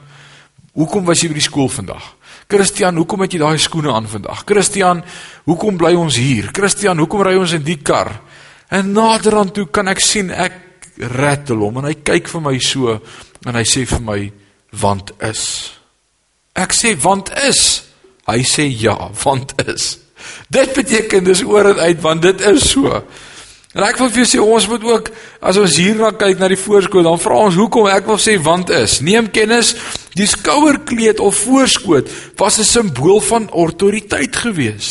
hoekom 0.74 1.04
was 1.04 1.22
jy 1.22 1.28
by 1.28 1.34
die 1.34 1.44
skool 1.48 1.68
vandag? 1.68 2.02
Christian, 2.50 2.98
hoekom 3.00 3.24
het 3.24 3.34
jy 3.34 3.40
daai 3.40 3.58
skoene 3.58 3.92
aan 3.92 4.08
vandag? 4.08 4.44
Christian, 4.48 5.02
hoekom 5.48 5.78
bly 5.80 5.94
ons 5.98 6.18
hier? 6.20 6.50
Christian, 6.52 7.00
hoekom 7.00 7.24
ry 7.24 7.34
ons 7.40 7.54
in 7.56 7.64
die 7.64 7.80
kar? 7.82 8.12
En 8.74 8.92
naderhand 8.92 9.54
toe 9.56 9.66
kan 9.72 9.88
ek 9.88 10.02
sien 10.02 10.30
ek 10.30 10.60
rattle 11.14 11.64
hom 11.64 11.80
en 11.80 11.88
hy 11.88 11.96
kyk 12.06 12.28
vir 12.30 12.44
my 12.44 12.54
so 12.62 12.98
en 13.44 13.58
hy 13.58 13.64
sê 13.68 13.84
vir 13.88 14.04
my 14.04 14.20
want 14.80 15.12
is. 15.24 15.44
Ek 16.54 16.74
sê 16.74 16.94
want 17.00 17.32
is. 17.48 17.84
Hy 18.28 18.40
sê 18.46 18.66
ja, 18.70 18.96
want 19.24 19.52
is. 19.66 19.98
Dit 20.48 20.72
beteken 20.76 21.26
dis 21.26 21.42
oor 21.44 21.72
en 21.74 21.80
uit 21.82 22.00
want 22.00 22.22
dit 22.24 22.44
is 22.48 22.70
so. 22.70 23.02
En 23.74 23.82
ek 23.82 23.98
wil 23.98 24.10
vir 24.12 24.22
jou 24.22 24.26
sê 24.30 24.38
ons 24.42 24.66
moet 24.70 24.84
ook 24.86 25.08
as 25.42 25.58
ons 25.58 25.76
hierna 25.82 26.12
kyk 26.14 26.38
na 26.38 26.48
die 26.52 26.58
voorskoot, 26.58 27.02
dan 27.06 27.18
vra 27.18 27.40
ons 27.48 27.56
hoekom 27.58 27.88
ek 27.90 28.06
wil 28.06 28.20
sê 28.22 28.36
want 28.38 28.70
is. 28.70 29.00
Neem 29.02 29.26
kennis, 29.34 29.72
die 30.14 30.28
skouerkleed 30.30 31.18
of 31.18 31.40
voorskoot 31.42 32.10
was 32.38 32.58
'n 32.58 32.64
simbool 32.64 33.20
van 33.20 33.50
autoriteit 33.50 34.36
gewees. 34.36 34.88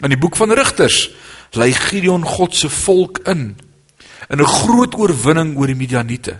In 0.00 0.08
die 0.08 0.18
boek 0.18 0.36
van 0.36 0.52
Rigters 0.52 1.10
lei 1.52 1.72
Gideon 1.72 2.24
God 2.24 2.54
se 2.56 2.68
volk 2.68 3.18
in 3.28 3.56
in 4.30 4.40
'n 4.40 4.46
groot 4.46 4.94
oorwinning 4.94 5.56
oor 5.58 5.66
die 5.66 5.76
Midianiete. 5.76 6.38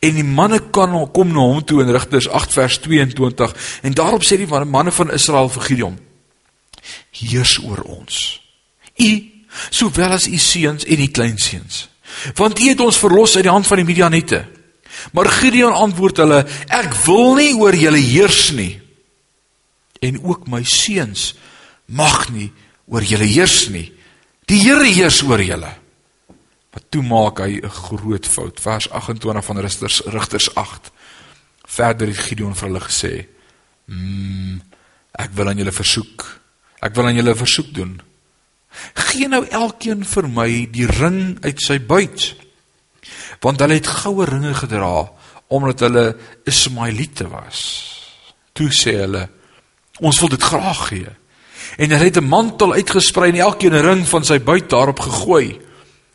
En 0.00 0.14
die 0.14 0.24
manne 0.24 0.60
kan 0.70 1.10
kom 1.12 1.32
na 1.32 1.40
hom 1.40 1.64
toe 1.64 1.80
in 1.80 1.90
Rigters 1.90 2.28
8 2.28 2.52
vers 2.52 2.78
22 2.78 3.54
en 3.82 3.92
daarop 3.92 4.24
sê 4.24 4.36
die 4.36 4.46
manne 4.46 4.92
van 4.92 5.10
Israel 5.10 5.48
vir 5.48 5.62
Gideon: 5.62 5.98
Heers 7.10 7.58
oor 7.64 7.82
ons. 7.82 8.42
U 8.96 9.31
sowel 9.70 10.16
as 10.16 10.26
u 10.26 10.38
seuns 10.38 10.84
en 10.84 11.00
u 11.00 11.06
kleinseuns. 11.06 11.88
Want 12.34 12.60
u 12.60 12.68
het 12.68 12.80
ons 12.80 12.98
verlos 12.98 13.36
uit 13.36 13.46
die 13.46 13.52
hand 13.52 13.66
van 13.66 13.80
die 13.80 13.86
Midianiete. 13.86 14.44
Maar 15.12 15.28
Gideon 15.28 15.72
antwoord 15.72 16.16
hulle: 16.16 16.42
Ek 16.68 16.94
wil 17.06 17.34
nie 17.38 17.52
oor 17.56 17.76
julle 17.76 18.00
heers 18.00 18.50
nie. 18.56 18.80
En 20.02 20.18
ook 20.22 20.48
my 20.50 20.62
seuns 20.66 21.32
mag 21.86 22.28
nie 22.34 22.50
oor 22.90 23.04
julle 23.06 23.28
heers 23.28 23.68
nie. 23.72 23.88
Die 24.50 24.60
Here 24.60 24.86
heers 24.88 25.22
oor 25.22 25.42
julle. 25.42 25.72
Maar 26.72 26.84
toe 26.88 27.02
maak 27.02 27.38
hy 27.38 27.60
'n 27.60 27.68
groot 27.68 28.26
fout. 28.26 28.60
Vers 28.60 28.90
28 28.90 29.44
van 29.44 29.58
Rigters 29.58 30.00
Rigters 30.04 30.54
8. 30.54 30.90
Verder 31.64 32.08
het 32.08 32.18
Gideon 32.18 32.54
vir 32.54 32.68
hulle 32.68 32.80
gesê: 32.80 33.26
"Mmm, 33.86 34.62
ek 35.12 35.30
wil 35.34 35.48
aan 35.48 35.56
julle 35.56 35.72
versoek. 35.72 36.40
Ek 36.80 36.94
wil 36.94 37.06
aan 37.06 37.14
julle 37.14 37.34
versoek 37.34 37.74
doen. 37.74 38.00
Gee 39.12 39.28
nou 39.28 39.42
elkeen 39.44 40.06
vir 40.08 40.28
my 40.28 40.48
die 40.72 40.86
ring 40.88 41.36
uit 41.44 41.60
sy 41.60 41.78
buit." 41.80 42.32
Want 43.42 43.60
hulle 43.60 43.74
het 43.74 43.86
goue 43.86 44.24
ringe 44.24 44.54
gedra 44.54 45.10
omdat 45.52 45.80
hulle 45.84 46.16
Ismaeliete 46.48 47.26
was. 47.28 47.58
Toe 48.56 48.70
sê 48.72 48.96
hulle: 49.02 49.28
"Ons 50.00 50.20
wil 50.20 50.28
dit 50.28 50.42
graag 50.42 50.88
gee." 50.88 51.10
En 51.76 51.90
hulle 51.90 52.04
het 52.04 52.16
'n 52.16 52.28
mantel 52.28 52.72
uitgesprei 52.72 53.30
en 53.30 53.36
elkeen 53.36 53.74
'n 53.74 53.84
ring 53.84 54.08
van 54.08 54.24
sy 54.24 54.40
buit 54.40 54.70
daarop 54.70 55.00
gegooi 55.00 55.60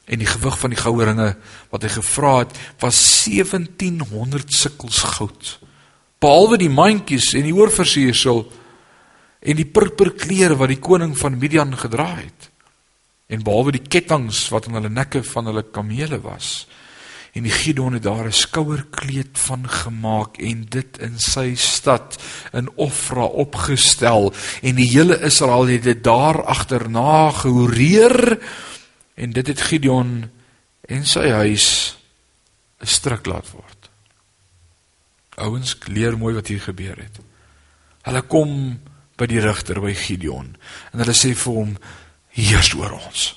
en 0.05 0.19
die 0.19 0.27
gewig 0.27 0.59
van 0.59 0.69
die 0.69 0.79
goue 0.79 1.03
ringe 1.03 1.35
wat 1.69 1.83
hy 1.83 1.89
gevra 1.89 2.37
het 2.39 2.55
was 2.79 2.97
1700 3.25 4.53
sikkels 4.53 5.01
goud. 5.17 5.59
Behalwe 6.19 6.57
die 6.57 6.71
mandjies 6.71 7.33
en 7.33 7.43
die 7.43 7.55
oorversiersel 7.55 8.51
en 9.39 9.55
die 9.55 9.65
purperklere 9.65 10.55
wat 10.55 10.71
die 10.71 10.79
koning 10.79 11.17
van 11.17 11.37
Midian 11.37 11.77
gedra 11.77 12.07
het. 12.15 12.49
En 13.27 13.43
behalwe 13.43 13.71
die 13.71 13.87
kettinge 13.87 14.33
wat 14.49 14.67
aan 14.67 14.79
hulle 14.79 14.89
nekke 14.89 15.23
van 15.23 15.45
hulle 15.45 15.63
kamele 15.63 16.21
was. 16.21 16.67
En 17.35 17.43
die 17.43 17.53
Gideon 17.53 17.93
het 17.93 18.03
daar 18.03 18.25
'n 18.25 18.31
skouerkleed 18.31 19.37
van 19.39 19.69
gemaak 19.69 20.37
en 20.37 20.65
dit 20.69 20.97
in 20.97 21.19
sy 21.19 21.55
stad 21.55 22.17
in 22.53 22.69
Ofra 22.75 23.23
opgestel 23.23 24.33
en 24.61 24.75
die 24.75 24.89
hele 24.89 25.21
Israel 25.21 25.67
het 25.67 25.83
dit 25.83 26.03
daar 26.03 26.43
agterna 26.43 27.31
gehoreer 27.31 28.39
En 29.17 29.33
dit 29.33 29.47
het 29.47 29.61
Gideon 29.61 30.29
en 30.81 31.05
sy 31.05 31.29
huis 31.29 31.97
'n 32.79 32.85
struik 32.85 33.25
laat 33.25 33.49
word. 33.51 33.89
Ouens, 35.35 35.77
leer 35.85 36.17
mooi 36.17 36.33
wat 36.35 36.47
hier 36.47 36.61
gebeur 36.61 36.97
het. 36.97 37.19
Hulle 38.01 38.21
kom 38.21 38.79
by 39.15 39.25
die 39.25 39.39
regter 39.39 39.81
by 39.81 39.93
Gideon 39.93 40.55
en 40.91 40.99
hulle 40.99 41.17
sê 41.17 41.33
vir 41.33 41.53
hom: 41.53 41.77
"Heers 42.37 42.73
oor 42.77 42.93
ons." 42.93 43.33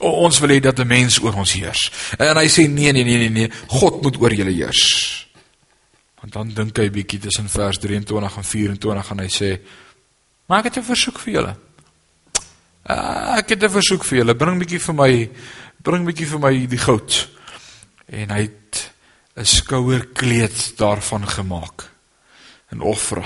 Ons 0.00 0.38
wil 0.40 0.56
hê 0.56 0.60
dat 0.60 0.78
'n 0.80 0.86
mens 0.86 1.20
oor 1.20 1.34
ons 1.34 1.52
heers. 1.52 1.90
En 2.18 2.36
hy 2.36 2.48
sê: 2.48 2.68
"Nee, 2.68 2.92
nee, 2.92 3.04
nee, 3.04 3.18
nee, 3.18 3.28
nee. 3.28 3.50
God 3.68 4.02
moet 4.02 4.16
oor 4.20 4.32
julle 4.32 4.52
heers." 4.52 5.28
Want 6.20 6.32
dan 6.32 6.48
dink 6.48 6.76
hy 6.76 6.90
bietjie 6.90 7.18
tussen 7.18 7.48
vers 7.48 7.78
23 7.78 8.36
en 8.36 8.44
24 8.44 9.10
en 9.10 9.18
hy 9.18 9.28
sê: 9.28 9.60
"Maak 10.46 10.62
dit 10.62 10.76
'n 10.76 10.82
versoek 10.82 11.18
vir 11.18 11.32
julle." 11.32 11.56
Uh, 12.90 13.36
ek 13.38 13.48
het 13.48 13.62
'n 13.64 13.70
versoek 13.70 14.04
vir 14.04 14.18
julle. 14.18 14.34
Bring 14.34 14.58
bietjie 14.58 14.80
vir 14.80 14.94
my 14.94 15.30
bring 15.82 16.04
bietjie 16.06 16.26
vir 16.26 16.38
my 16.38 16.66
die 16.66 16.78
goud. 16.78 17.28
En 18.08 18.30
hy 18.30 18.40
het 18.40 18.90
'n 19.36 19.44
skouerkleed 19.44 20.76
daarvan 20.76 21.28
gemaak. 21.28 21.90
'n 22.72 22.80
Offer. 22.80 23.24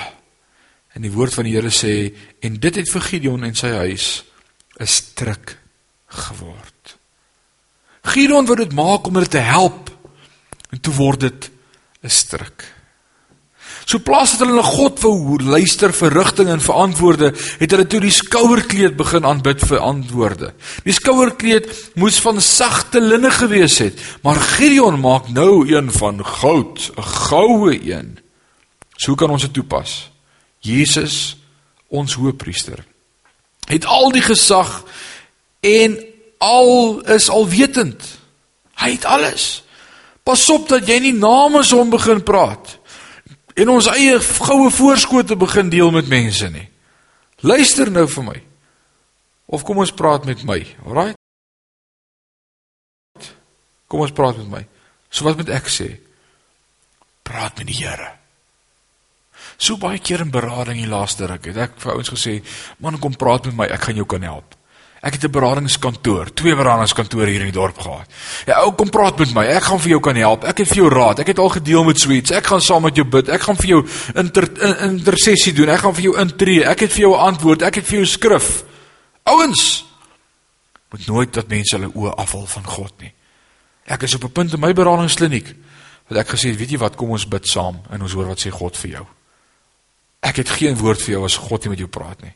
En 0.94 1.02
die 1.02 1.10
woord 1.10 1.34
van 1.34 1.44
die 1.44 1.54
Here 1.54 1.70
sê 1.70 2.14
en 2.40 2.60
dit 2.60 2.74
het 2.74 2.90
vir 2.90 3.00
Gideon 3.00 3.44
en 3.44 3.54
sy 3.54 3.68
huis 3.68 4.24
'n 4.80 4.86
stryk 4.86 5.58
geword. 6.06 6.98
Gideon 8.02 8.46
wou 8.46 8.56
dit 8.56 8.72
maak 8.72 9.06
om 9.06 9.14
hulle 9.14 9.28
te 9.28 9.38
help. 9.38 9.90
En 10.70 10.80
toe 10.80 10.94
word 10.94 11.20
dit 11.20 11.50
'n 12.02 12.10
stryk. 12.10 12.74
So 13.84 14.00
plaas 14.00 14.32
het 14.32 14.40
hulle 14.40 14.56
na 14.56 14.64
God 14.64 15.00
wou 15.04 15.36
luister 15.44 15.92
vir 15.92 16.14
rigting 16.16 16.48
en 16.48 16.60
verantwoorde, 16.60 17.34
het 17.60 17.70
hulle 17.70 17.86
toe 17.86 18.00
die 18.00 18.12
skouerkleed 18.14 18.96
begin 18.96 19.26
aanbid 19.28 19.60
vir 19.60 19.78
antwoorde. 19.84 20.54
Die 20.84 20.92
skouerkleed 20.96 21.68
moes 22.00 22.16
van 22.24 22.40
sagte 22.40 23.00
linne 23.00 23.30
gewees 23.30 23.78
het, 23.78 24.00
maar 24.22 24.40
Gideon 24.40 25.00
maak 25.00 25.28
nou 25.28 25.68
een 25.68 25.92
van 25.92 26.24
goud, 26.24 26.92
'n 26.96 27.02
goue 27.02 27.76
een. 27.76 28.18
So 28.96 29.14
kan 29.14 29.30
ons 29.30 29.42
dit 29.42 29.52
toepas. 29.52 30.10
Jesus, 30.60 31.36
ons 31.88 32.14
hoëpriester, 32.14 32.84
het 33.70 33.84
al 33.84 34.12
die 34.12 34.22
gesag 34.24 34.82
en 35.60 35.96
al 36.38 37.00
is 37.14 37.28
alwetend. 37.32 38.02
Hy 38.74 38.90
het 38.96 39.04
alles. 39.04 39.64
Pas 40.22 40.48
op 40.50 40.68
dat 40.68 40.88
jy 40.88 40.98
nie 41.04 41.16
namens 41.16 41.70
hom 41.70 41.92
begin 41.92 42.22
praat 42.24 42.78
en 43.54 43.70
ons 43.70 43.86
eie 43.92 44.18
goue 44.18 44.70
voorskote 44.74 45.36
begin 45.38 45.70
deel 45.70 45.92
met 45.94 46.08
mense 46.10 46.48
nie. 46.50 46.66
Luister 47.44 47.90
nou 47.92 48.06
vir 48.10 48.26
my. 48.26 48.38
Of 49.46 49.62
kom 49.62 49.78
ons 49.84 49.92
praat 49.94 50.24
met 50.26 50.42
my, 50.48 50.58
alraai? 50.88 51.14
Kom 53.86 54.02
ons 54.02 54.14
praat 54.16 54.40
met 54.40 54.50
my. 54.50 54.62
So 55.12 55.28
wat 55.28 55.38
moet 55.38 55.52
ek 55.54 55.68
sê? 55.70 55.92
Praat 57.22 57.60
met 57.60 57.68
die 57.70 57.78
Here. 57.78 58.10
So 59.56 59.76
baie 59.76 59.98
keer 59.98 60.20
in 60.20 60.30
berading 60.30 60.80
die 60.82 60.90
laaste 60.90 61.26
ruk 61.26 61.46
het 61.46 61.56
ek 61.56 61.78
vir 61.78 61.92
ouens 61.92 62.10
gesê, 62.10 62.42
"Man, 62.78 62.98
kom 62.98 63.16
praat 63.16 63.46
met 63.46 63.56
my, 63.56 63.64
ek 63.64 63.82
gaan 63.82 63.96
jou 63.96 64.06
kan 64.06 64.22
help." 64.22 64.54
Ek 65.04 65.12
het 65.12 65.24
'n 65.24 65.30
beradingskantoor, 65.30 66.32
twee 66.34 66.56
beradingskantore 66.56 67.30
hier 67.30 67.40
in 67.40 67.52
die 67.52 67.60
dorp 67.60 67.78
gehad. 67.78 68.08
Ja, 68.46 68.62
ou 68.62 68.72
kom 68.72 68.90
praat 68.90 69.18
met 69.18 69.34
my. 69.34 69.44
Ek 69.44 69.62
gaan 69.62 69.80
vir 69.80 69.88
jou 69.88 70.00
kan 70.00 70.16
help. 70.16 70.44
Ek 70.44 70.58
het 70.58 70.68
vir 70.68 70.76
jou 70.76 70.88
raad. 70.88 71.18
Ek 71.18 71.26
het 71.26 71.38
al 71.38 71.48
gedeel 71.48 71.84
met 71.84 71.98
Sweets. 71.98 72.30
Ek 72.30 72.46
gaan 72.46 72.60
saam 72.60 72.82
met 72.82 72.96
jou 72.96 73.06
bid. 73.06 73.28
Ek 73.28 73.40
gaan 73.40 73.56
vir 73.56 73.66
jou 73.66 73.86
inter 74.14 74.62
in, 74.62 74.76
intersessie 74.90 75.52
doen. 75.52 75.68
Ek 75.68 75.80
gaan 75.80 75.94
vir 75.94 76.02
jou 76.02 76.18
intree. 76.18 76.64
Ek 76.64 76.80
het 76.80 76.92
vir 76.92 77.00
jou 77.00 77.16
antwoord. 77.16 77.62
Ek 77.62 77.74
het 77.74 77.84
vir 77.84 77.96
jou 77.96 78.06
skrif. 78.06 78.64
Ouens, 79.22 79.84
moet 80.90 81.06
nooit 81.06 81.32
dat 81.32 81.48
mense 81.48 81.76
hulle 81.76 81.92
oë 81.92 82.14
afval 82.14 82.46
van 82.46 82.64
God 82.64 82.92
nie. 83.00 83.12
Ek 83.84 84.02
is 84.02 84.14
op 84.14 84.24
'n 84.24 84.32
punt 84.32 84.52
in 84.52 84.60
my 84.60 84.72
beradingskliniek 84.72 85.54
wat 86.08 86.18
ek 86.18 86.28
gesê 86.28 86.48
het, 86.48 86.58
weet 86.58 86.70
jy 86.70 86.78
wat, 86.78 86.96
kom 86.96 87.10
ons 87.10 87.28
bid 87.28 87.46
saam 87.48 87.80
en 87.90 88.02
ons 88.02 88.12
hoor 88.12 88.26
wat 88.26 88.40
sê 88.40 88.50
God 88.50 88.76
vir 88.76 88.90
jou. 88.90 89.06
Ek 90.24 90.40
het 90.40 90.54
geen 90.56 90.76
woord 90.80 91.02
vir 91.04 91.18
jou 91.18 91.24
as 91.26 91.36
God 91.36 91.64
nie 91.64 91.74
met 91.74 91.82
jou 91.82 91.90
praat 91.92 92.22
nie. 92.24 92.32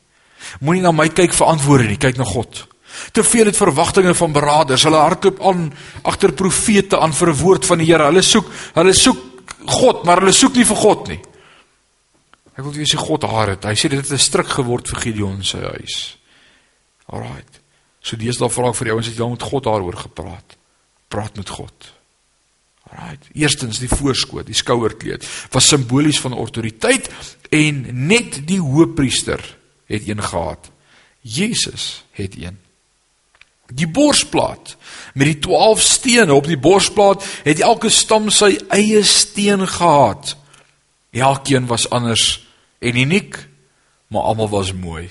Moenie 0.61 0.85
na 0.85 0.93
my 0.93 1.09
kyk 1.09 1.33
vir 1.35 1.47
antwoorde 1.47 1.89
nie, 1.89 2.01
kyk 2.01 2.19
na 2.21 2.27
God. 2.29 2.67
Te 3.13 3.23
veel 3.25 3.51
het 3.51 3.57
verwagtinge 3.57 4.15
van 4.17 4.35
beraders. 4.35 4.85
Hulle 4.89 5.01
hardloop 5.01 5.41
aan 5.45 5.69
agter 6.09 6.33
profete 6.33 6.99
aan 6.99 7.13
vir 7.13 7.31
'n 7.31 7.41
woord 7.43 7.67
van 7.67 7.79
die 7.79 7.87
Here. 7.87 8.05
Hulle 8.05 8.23
soek, 8.23 8.47
hulle 8.75 8.93
soek 8.93 9.19
God, 9.67 10.05
maar 10.05 10.21
hulle 10.21 10.33
soek 10.33 10.55
nie 10.55 10.65
vir 10.65 10.77
God 10.77 11.09
nie. 11.09 11.21
Ek 12.59 12.65
wil 12.65 12.73
weet 12.73 12.95
as 12.95 13.07
God 13.07 13.23
haar 13.23 13.49
het. 13.55 13.65
Hy 13.65 13.75
sê 13.75 13.89
dit 13.89 14.01
het 14.01 14.11
'n 14.11 14.19
stryk 14.19 14.49
geword 14.49 14.89
vir 14.89 15.01
Gideon 15.01 15.45
se 15.45 15.59
huis. 15.59 16.19
Alraight. 17.07 17.61
So 18.03 18.17
daar 18.17 18.51
vra 18.51 18.69
ek 18.69 18.75
vir 18.75 18.85
die 18.85 18.93
ouens 18.93 19.07
het 19.07 19.17
jy 19.17 19.29
met 19.29 19.43
God 19.43 19.65
daaroor 19.65 19.97
gepraat. 19.97 20.57
Praat 21.09 21.37
met 21.37 21.49
God. 21.49 21.93
Alraight. 22.91 23.29
Eerstens 23.35 23.79
die 23.79 23.89
voorskoot, 23.89 24.47
die 24.47 24.55
skouerkleed 24.55 25.25
was 25.51 25.69
simbolies 25.69 26.21
van 26.21 26.33
autoriteit 26.33 27.11
en 27.49 27.87
net 28.07 28.41
die 28.49 28.61
hoëpriester 28.61 29.57
het 29.89 30.09
een 30.09 30.23
gehad. 30.23 30.71
Jesus 31.21 32.05
het 32.11 32.37
een. 32.37 32.59
Die 33.75 33.89
borsplaat 33.89 34.77
met 35.15 35.27
die 35.27 35.39
12 35.39 35.81
stene 35.81 36.35
op 36.35 36.47
die 36.47 36.59
borsplaat 36.59 37.25
het 37.45 37.61
elke 37.61 37.91
stam 37.93 38.31
sy 38.33 38.55
eie 38.73 39.03
steen 39.05 39.67
gehad. 39.69 40.37
Elkeen 41.11 41.67
was 41.67 41.89
anders 41.91 42.47
en 42.79 42.97
uniek, 42.97 43.37
maar 44.09 44.23
almal 44.23 44.49
was 44.49 44.73
mooi. 44.73 45.09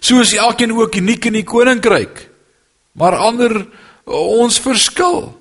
Soos 0.00 0.32
elkeen 0.32 0.72
ook 0.72 0.94
uniek 0.94 1.24
in 1.24 1.32
die 1.32 1.44
koninkryk. 1.44 2.28
Maar 2.92 3.16
ander 3.16 3.66
ons 4.04 4.58
verskil. 4.60 5.32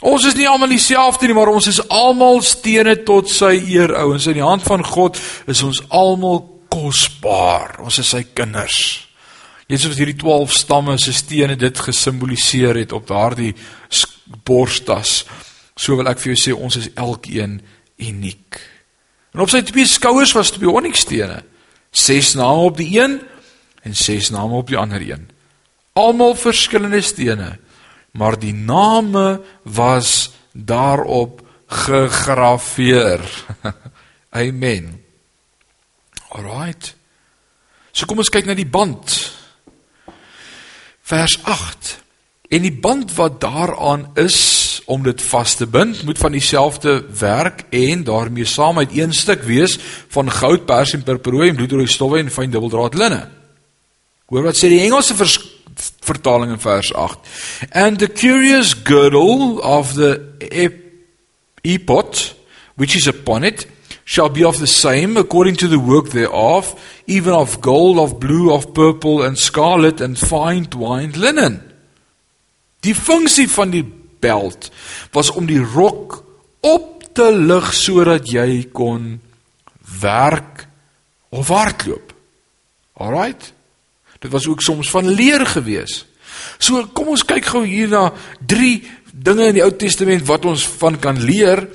Ons 0.00 0.24
is 0.24 0.36
nie 0.38 0.48
almal 0.48 0.72
dieselfde 0.72 1.28
nie, 1.28 1.36
maar 1.36 1.50
ons 1.52 1.68
is 1.68 1.82
almal 1.92 2.40
stene 2.46 2.94
tot 3.04 3.28
sy 3.28 3.52
eer, 3.68 3.92
ouens. 4.00 4.28
In 4.30 4.38
die 4.38 4.46
hand 4.46 4.64
van 4.64 4.84
God 4.86 5.20
is 5.50 5.60
ons 5.66 5.82
almal 5.92 6.40
kosbaar. 6.72 7.76
Ons 7.84 8.00
is 8.00 8.12
sy 8.14 8.22
kinders. 8.32 8.80
Jesus 9.70 9.92
het 9.92 10.00
hierdie 10.00 10.18
12 10.18 10.54
stamme 10.56 10.96
se 10.98 11.12
stene 11.14 11.54
dit 11.58 11.82
gesimboliseer 11.84 12.80
het 12.80 12.94
op 12.96 13.06
daardie 13.10 13.52
borstas. 14.46 15.20
So 15.78 15.98
wil 16.00 16.10
ek 16.10 16.22
vir 16.22 16.32
jou 16.32 16.40
sê 16.40 16.56
ons 16.56 16.80
is 16.80 16.90
elkeen 16.98 17.60
uniek. 18.00 18.58
En 19.34 19.44
op 19.44 19.52
sy 19.52 19.62
twee 19.68 19.86
skouers 19.86 20.32
was 20.34 20.50
twee 20.56 20.70
onyxstene. 20.70 21.42
Ses 21.94 22.34
name 22.38 22.66
op 22.66 22.80
die 22.80 22.88
een 22.96 23.20
en 23.86 23.94
ses 23.96 24.32
name 24.34 24.58
op 24.58 24.70
die 24.70 24.78
ander 24.78 25.02
een. 25.02 25.28
Almal 25.98 26.34
verskillende 26.38 27.02
stene, 27.02 27.54
maar 28.12 28.38
die 28.38 28.54
name 28.54 29.40
was 29.62 30.30
daarop 30.52 31.42
gegraveer. 31.66 33.20
Amen. 34.30 35.04
Alraight. 36.28 36.94
So 37.92 38.06
kom 38.06 38.22
ons 38.22 38.30
kyk 38.30 38.46
na 38.46 38.54
die 38.58 38.68
band. 38.68 39.16
Vers 41.10 41.38
8. 41.42 41.96
En 42.50 42.66
die 42.66 42.74
band 42.74 43.14
wat 43.14 43.40
daaraan 43.42 44.08
is 44.18 44.38
om 44.90 45.04
dit 45.06 45.22
vas 45.22 45.54
te 45.54 45.66
bind, 45.70 46.02
moet 46.02 46.18
van 46.18 46.34
dieselfde 46.34 46.96
werk 47.18 47.62
en 47.70 48.02
daarmee 48.04 48.44
saam 48.44 48.78
uit 48.78 48.96
een 48.96 49.12
stuk 49.14 49.42
wees 49.46 49.76
van 50.10 50.30
goud, 50.30 50.66
pers 50.66 50.96
en 50.96 51.06
purperrooi 51.06 51.48
en 51.48 51.58
bloedrooi 51.58 51.86
stowwe 51.86 52.18
en 52.18 52.30
fyn 52.30 52.50
dubbeldraad 52.50 52.98
linne. 52.98 53.20
Hoor 54.30 54.48
wat 54.48 54.58
sê 54.58 54.70
die 54.70 54.82
Engelse 54.82 55.14
vers, 55.18 55.36
vertaling 56.04 56.50
in 56.50 56.60
vers 56.60 56.92
8. 56.92 57.18
And 57.72 57.98
the 57.98 58.08
curious 58.08 58.74
girdle 58.74 59.60
of 59.62 59.94
the 59.94 60.20
ephod 61.62 62.34
which 62.76 62.96
is 62.96 63.06
upon 63.06 63.44
it 63.44 63.66
shall 64.04 64.28
be 64.28 64.42
of 64.42 64.58
the 64.58 64.66
same 64.66 65.16
according 65.16 65.54
to 65.56 65.68
the 65.68 65.78
work 65.78 66.08
thereof, 66.10 66.74
even 67.06 67.32
of 67.32 67.60
gold, 67.60 67.98
of 67.98 68.18
blue, 68.18 68.52
of 68.52 68.74
purple, 68.74 69.22
and 69.22 69.38
scarlet, 69.38 70.00
and 70.00 70.18
fine 70.18 70.64
twined 70.64 71.16
linen. 71.16 71.60
Die 72.80 72.94
funksie 72.94 73.46
van 73.52 73.70
die 73.70 73.84
beld 74.20 74.70
was 75.12 75.30
om 75.30 75.46
die 75.46 75.60
rok 75.60 76.24
op 76.66 77.04
te 77.14 77.28
lig 77.30 77.70
sodat 77.76 78.26
jy 78.32 78.64
kon 78.72 79.20
werk 80.00 80.66
of 81.30 81.52
hardloop. 81.52 82.14
Alraight. 82.98 83.52
Dit 84.20 84.30
was 84.30 84.46
ook 84.46 84.62
soms 84.62 84.90
van 84.92 85.08
leer 85.08 85.46
gewees. 85.46 86.04
So 86.60 86.84
kom 86.94 87.12
ons 87.14 87.24
kyk 87.26 87.50
gou 87.52 87.64
hier 87.64 87.88
na 87.88 88.10
drie 88.40 88.82
dinge 89.12 89.50
in 89.50 89.58
die 89.58 89.64
Ou 89.64 89.72
Testament 89.76 90.26
wat 90.28 90.44
ons 90.48 90.66
van 90.80 90.98
kan 91.00 91.18
leer 91.18 91.66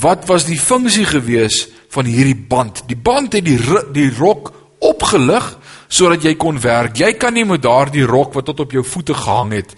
wat 0.00 0.26
was 0.28 0.48
die 0.48 0.58
funksie 0.60 1.06
gewees 1.08 1.66
van 1.94 2.08
hierdie 2.08 2.36
band? 2.36 2.82
Die 2.90 2.98
band 2.98 3.36
het 3.36 3.46
die 3.46 3.58
die 3.94 4.10
rok 4.16 4.52
opgelig 4.84 5.54
sodat 5.88 6.24
jy 6.26 6.34
kon 6.40 6.58
werk. 6.60 6.98
Jy 6.98 7.12
kan 7.20 7.36
nie 7.36 7.46
met 7.46 7.62
daardie 7.62 8.06
rok 8.08 8.34
wat 8.34 8.48
tot 8.48 8.64
op 8.64 8.74
jou 8.74 8.82
voete 8.84 9.14
gehang 9.14 9.54
het 9.60 9.76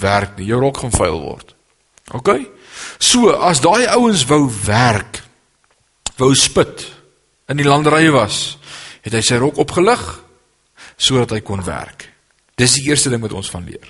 werk 0.00 0.38
nie. 0.38 0.48
Jou 0.48 0.62
rok 0.62 0.80
gaan 0.82 0.94
vuil 0.94 1.20
word. 1.20 1.54
OK? 2.16 2.32
So, 2.98 3.34
as 3.36 3.60
daai 3.60 3.84
ouens 3.92 4.24
wou 4.30 4.46
werk, 4.64 5.20
wou 6.16 6.32
spit 6.34 6.86
in 7.50 7.60
die 7.60 7.68
landerye 7.68 8.12
was, 8.14 8.56
het 9.04 9.14
hy 9.16 9.22
sy 9.24 9.38
rok 9.42 9.60
opgelig 9.60 10.00
sodat 11.00 11.32
hy 11.34 11.40
kon 11.44 11.62
werk. 11.64 12.08
Dis 12.60 12.76
die 12.76 12.90
eerste 12.90 13.12
ding 13.12 13.22
wat 13.24 13.34
ons 13.36 13.50
van 13.52 13.64
leer. 13.64 13.88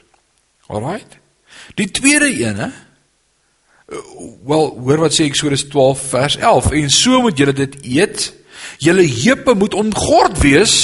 Alraight? 0.70 1.18
Die 1.78 1.90
tweede 1.90 2.30
hè? 2.54 2.70
Wel, 4.46 4.68
hoor 4.78 5.02
wat 5.02 5.14
sê 5.16 5.26
Eksodus 5.26 5.66
12 5.72 6.02
vers 6.12 6.36
11. 6.38 6.70
En 6.78 6.92
so 6.94 7.22
moet 7.24 7.38
julle 7.38 7.54
dit 7.56 7.74
eet. 7.82 8.30
Julle 8.78 9.02
heupe 9.02 9.54
moet 9.58 9.74
omgord 9.74 10.38
wees. 10.44 10.74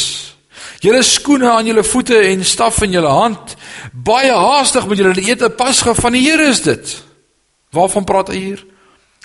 Julle 0.82 1.02
skoene 1.06 1.48
aan 1.50 1.68
julle 1.70 1.84
voete 1.86 2.18
en 2.32 2.42
staf 2.44 2.82
in 2.82 2.96
julle 2.98 3.12
hand. 3.12 3.54
Baie 3.92 4.32
haastig 4.34 4.88
moet 4.90 5.00
julle 5.00 5.22
eet. 5.22 5.46
Pasga 5.56 5.94
van 5.94 6.18
die 6.18 6.24
Here 6.26 6.50
is 6.50 6.64
dit. 6.66 6.96
Waarvan 7.76 8.08
praat 8.08 8.32
hy 8.34 8.40
hier? 8.40 8.64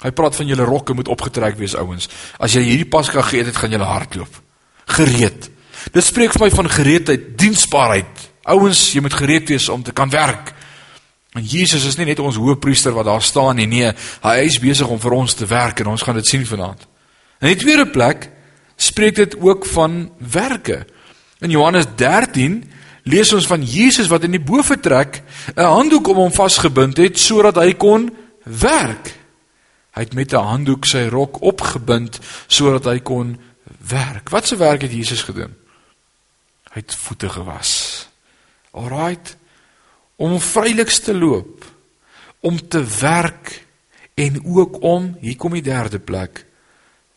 Hy 0.02 0.12
praat 0.18 0.38
van 0.38 0.50
julle 0.50 0.66
rokke 0.66 0.94
moet 0.98 1.10
opgetrek 1.14 1.58
wees, 1.60 1.76
ouens. 1.78 2.08
As 2.42 2.54
jy 2.58 2.64
hierdie 2.66 2.90
Pasga 2.90 3.22
geëet 3.26 3.52
het, 3.52 3.58
gaan 3.58 3.74
julle 3.74 3.90
hardloop. 3.90 4.40
Gereed. 4.98 5.50
Dit 5.91 6.06
spreek 6.06 6.34
vir 6.36 6.46
my 6.46 6.50
van 6.54 6.70
gereedheid, 6.70 7.38
diensbaarheid. 7.38 8.30
Ouens, 8.54 8.91
jy 8.94 9.02
moet 9.02 9.13
gereed 9.13 9.50
wees 9.50 9.70
om 9.70 9.84
te 9.84 9.94
kan 9.96 10.10
werk. 10.10 10.54
En 11.32 11.44
Jesus 11.48 11.86
is 11.88 11.96
nie 11.96 12.06
net 12.10 12.20
ons 12.20 12.36
hoëpriester 12.36 12.91
wat 12.91 13.08
daar 13.08 13.24
staan 13.24 13.56
nie, 13.56 13.67
nee, 13.70 13.91
hy 14.24 14.36
is 14.44 14.60
besig 14.60 14.88
om 14.91 15.00
vir 15.00 15.15
ons 15.15 15.34
te 15.38 15.48
werk 15.48 15.80
en 15.80 15.94
ons 15.94 16.04
gaan 16.04 16.17
dit 16.20 16.28
sien 16.28 16.44
vanaand. 16.46 16.84
In 17.39 17.54
die 17.54 17.62
tweede 17.62 17.88
plek 17.88 18.28
spreek 18.76 19.15
dit 19.15 19.38
ook 19.39 19.65
van 19.72 20.10
werke. 20.20 20.84
In 21.39 21.54
Johannes 21.54 21.88
13 21.96 22.60
lees 23.10 23.32
ons 23.34 23.48
van 23.48 23.63
Jesus 23.63 24.12
wat 24.12 24.28
in 24.28 24.36
die 24.36 24.44
boefretrek 24.44 25.24
'n 25.56 25.62
handdoek 25.62 26.08
om 26.08 26.17
hom 26.28 26.34
vasgebind 26.34 26.98
het 26.98 27.20
sodat 27.20 27.56
hy 27.56 27.74
kon 27.74 28.12
werk. 28.44 29.15
Hy 29.96 30.02
het 30.02 30.13
met 30.13 30.34
'n 30.34 30.44
handdoek 30.44 30.86
sy 30.86 31.08
rok 31.08 31.41
opgebind 31.41 32.20
sodat 32.48 32.86
hy 32.86 33.00
kon 33.00 33.39
werk. 33.88 34.30
Wat 34.30 34.48
se 34.48 34.56
werk 34.56 34.82
het 34.82 34.91
Jesus 34.91 35.24
gedoen? 35.24 35.61
Hy 36.72 36.80
het 36.80 36.96
voete 36.96 37.30
gewas. 37.30 37.72
Alraight 38.72 39.36
om 40.22 40.38
vryliks 40.40 41.00
te 41.02 41.14
loop, 41.18 41.66
om 42.46 42.58
te 42.70 42.84
werk 43.00 43.56
en 44.14 44.38
ook 44.46 44.82
om, 44.86 45.16
hier 45.22 45.38
kom 45.38 45.56
die 45.58 45.66
derde 45.66 46.00
plek. 46.00 46.44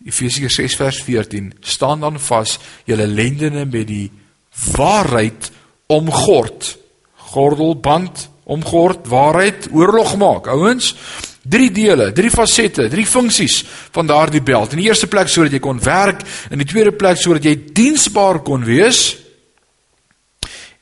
Efesiërs 0.05 0.57
6 0.61 0.77
vers 0.81 1.01
14, 1.05 1.51
staan 1.61 2.01
dan 2.05 2.17
vas 2.21 2.57
julle 2.89 3.07
lendene 3.09 3.65
met 3.65 3.87
die 3.89 4.09
waarheid 4.73 5.51
omgord. 5.93 6.75
Gordelband 7.35 8.29
omgord, 8.45 9.07
waarheid 9.09 9.69
oorlog 9.73 10.17
maak. 10.21 10.49
Ouens, 10.53 10.95
drie 11.45 11.71
dele, 11.73 12.11
drie 12.17 12.33
fasette, 12.33 12.89
drie 12.93 13.07
funksies 13.09 13.63
van 13.93 14.09
daardie 14.09 14.43
beld. 14.45 14.73
In 14.73 14.81
die 14.81 14.89
eerste 14.89 15.09
plek 15.13 15.29
sodat 15.33 15.57
jy 15.57 15.61
kon 15.65 15.81
werk, 15.85 16.25
in 16.51 16.61
die 16.61 16.69
tweede 16.69 16.93
plek 16.97 17.21
sodat 17.21 17.45
jy 17.45 17.57
diensbaar 17.77 18.41
kon 18.45 18.65
wees 18.65 19.24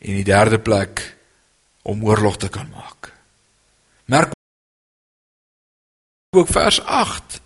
En 0.02 0.18
die 0.18 0.26
derde 0.26 0.58
plek 0.58 1.02
om 1.82 2.04
oorlog 2.04 2.36
te 2.42 2.48
kan 2.50 2.66
maak. 2.74 3.12
Merk 4.04 4.34
ook 6.36 6.48
vers 6.48 6.80
8 6.82 7.40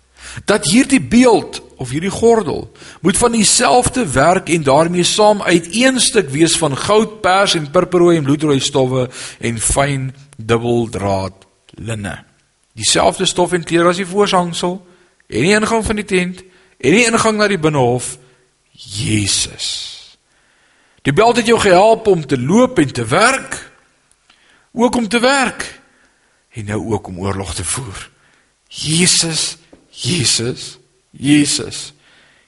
dat 0.45 0.65
hierdie 0.65 1.01
beeld 1.01 1.61
of 1.75 1.89
hierdie 1.89 2.13
gordel 2.13 2.71
moet 3.01 3.17
van 3.17 3.31
dieselfde 3.31 4.07
werk 4.11 4.49
en 4.49 4.63
daarmee 4.63 5.03
saam 5.03 5.41
uit 5.41 5.67
een 5.71 5.99
stuk 5.99 6.29
wees 6.29 6.57
van 6.57 6.77
goud, 6.77 7.21
pers 7.21 7.55
en 7.55 7.71
purperrooi 7.71 8.17
en 8.17 8.23
bloedrooi 8.23 8.59
stowwe 8.59 9.09
en 9.39 9.59
fyn 9.59 10.15
dubbeldraad 10.37 11.45
linne. 11.69 12.23
Dieselfde 12.73 13.25
stof 13.25 13.51
en 13.51 13.63
kleur 13.63 13.89
as 13.89 14.01
die 14.01 14.07
voorhangsel 14.07 14.79
en 15.27 15.41
die 15.41 15.53
ingang 15.53 15.85
van 15.85 15.95
die 15.95 16.05
tent 16.05 16.41
en 16.77 16.97
die 16.97 17.05
ingang 17.05 17.37
na 17.37 17.47
die 17.47 17.61
binnehof 17.61 18.15
Jesus. 18.71 19.96
Die 21.07 21.15
beld 21.15 21.39
het 21.39 21.47
jou 21.47 21.59
gehelp 21.59 22.07
om 22.11 22.25
te 22.25 22.39
loop 22.39 22.79
en 22.83 22.91
te 22.91 23.05
werk 23.05 23.61
ook 24.77 24.95
om 24.95 25.07
te 25.07 25.19
werk 25.19 25.79
en 26.51 26.65
nou 26.65 26.81
ook 26.91 27.07
om 27.07 27.19
oorlog 27.19 27.53
te 27.55 27.63
voer. 27.63 28.09
Jesus, 28.67 29.57
Jesus, 29.89 30.77
Jesus. 31.11 31.93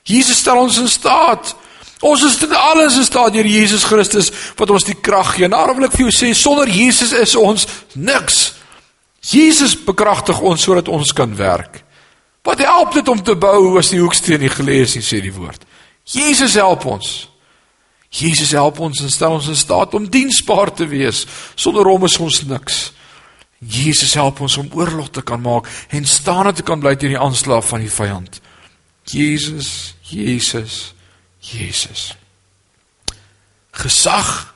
Jesus 0.03 0.37
stel 0.37 0.57
ons 0.57 0.77
in 0.77 0.89
staat. 0.89 1.55
Ons 1.99 2.23
is 2.23 2.37
dit 2.37 2.53
alles 2.53 2.97
in 2.97 3.03
staat 3.03 3.33
deur 3.33 3.47
Jesus 3.47 3.83
Christus 3.83 4.31
wat 4.55 4.69
ons 4.69 4.83
die 4.83 4.97
krag 5.01 5.37
gee. 5.37 5.47
Nou 5.47 5.63
wil 5.75 5.87
ek 5.87 5.95
vir 5.95 6.09
jou 6.09 6.13
sê 6.19 6.33
sonder 6.35 6.67
Jesus 6.67 7.15
is 7.15 7.37
ons 7.39 7.63
niks. 7.95 8.41
Jesus 9.23 9.77
bekragtig 9.87 10.39
ons 10.39 10.61
sodat 10.61 10.91
ons 10.91 11.15
kan 11.15 11.31
werk. 11.35 11.83
Wat 12.43 12.59
help 12.59 12.93
dit 12.99 13.07
om 13.07 13.23
te 13.23 13.39
bou 13.39 13.77
as 13.79 13.95
die 13.95 14.03
hoeksteen 14.03 14.43
nie 14.43 14.51
gelees 14.51 14.99
nie 14.99 15.05
sê 15.05 15.23
die 15.23 15.35
woord. 15.35 15.63
Jesus 16.03 16.59
help 16.59 16.85
ons. 16.89 17.29
Jesus 18.09 18.51
help 18.57 18.79
ons 18.81 19.01
en 19.01 19.11
stel 19.11 19.35
ons 19.37 19.47
in 19.47 19.57
staat 19.57 19.93
om 19.93 20.09
diensbaar 20.09 20.73
te 20.73 20.87
wees. 20.89 21.25
Sonder 21.55 21.85
hom 21.85 22.07
is 22.07 22.17
ons 22.17 22.41
niks. 22.49 22.79
Jesus 23.59 24.15
help 24.17 24.39
ons 24.41 24.57
om 24.57 24.69
oorlog 24.73 25.11
te 25.13 25.21
kan 25.21 25.41
maak 25.41 25.67
en 25.93 26.07
staande 26.07 26.55
te 26.57 26.65
kan 26.65 26.79
bly 26.79 26.95
teen 26.95 27.13
die 27.13 27.21
aanslag 27.21 27.65
van 27.67 27.83
die 27.83 27.91
vyand. 27.91 28.39
Jesus, 29.09 29.95
Jesus, 30.09 30.93
Jesus. 31.43 32.13
Gesag 33.75 34.55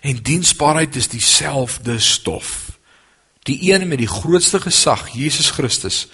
en 0.00 0.22
diensbaarheid 0.24 0.96
is 0.96 1.08
dieselfde 1.12 1.98
stof. 2.00 2.72
Die 3.48 3.72
een 3.72 3.88
met 3.88 4.02
die 4.02 4.10
grootste 4.10 4.60
gesag, 4.60 5.08
Jesus 5.16 5.50
Christus, 5.56 6.06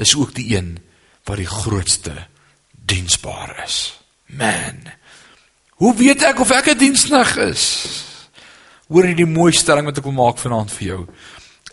is 0.00 0.14
ook 0.16 0.34
die 0.34 0.56
een 0.56 0.78
wat 1.28 1.36
die 1.36 1.48
grootste 1.48 2.14
diensbaar 2.72 3.62
is. 3.66 4.00
Man. 4.24 4.99
Hoe 5.80 5.94
weet 5.96 6.22
ek 6.28 6.42
of 6.44 6.50
ek 6.52 6.74
'n 6.74 6.78
diensnig 6.78 7.36
is? 7.40 7.64
Hoor 8.88 9.06
jy 9.08 9.14
die 9.14 9.26
mooi 9.26 9.52
stelling 9.52 9.86
wat 9.88 9.96
ek 9.96 10.04
wil 10.04 10.12
maak 10.12 10.36
vanaand 10.36 10.72
vir 10.76 10.86
jou? 10.86 11.02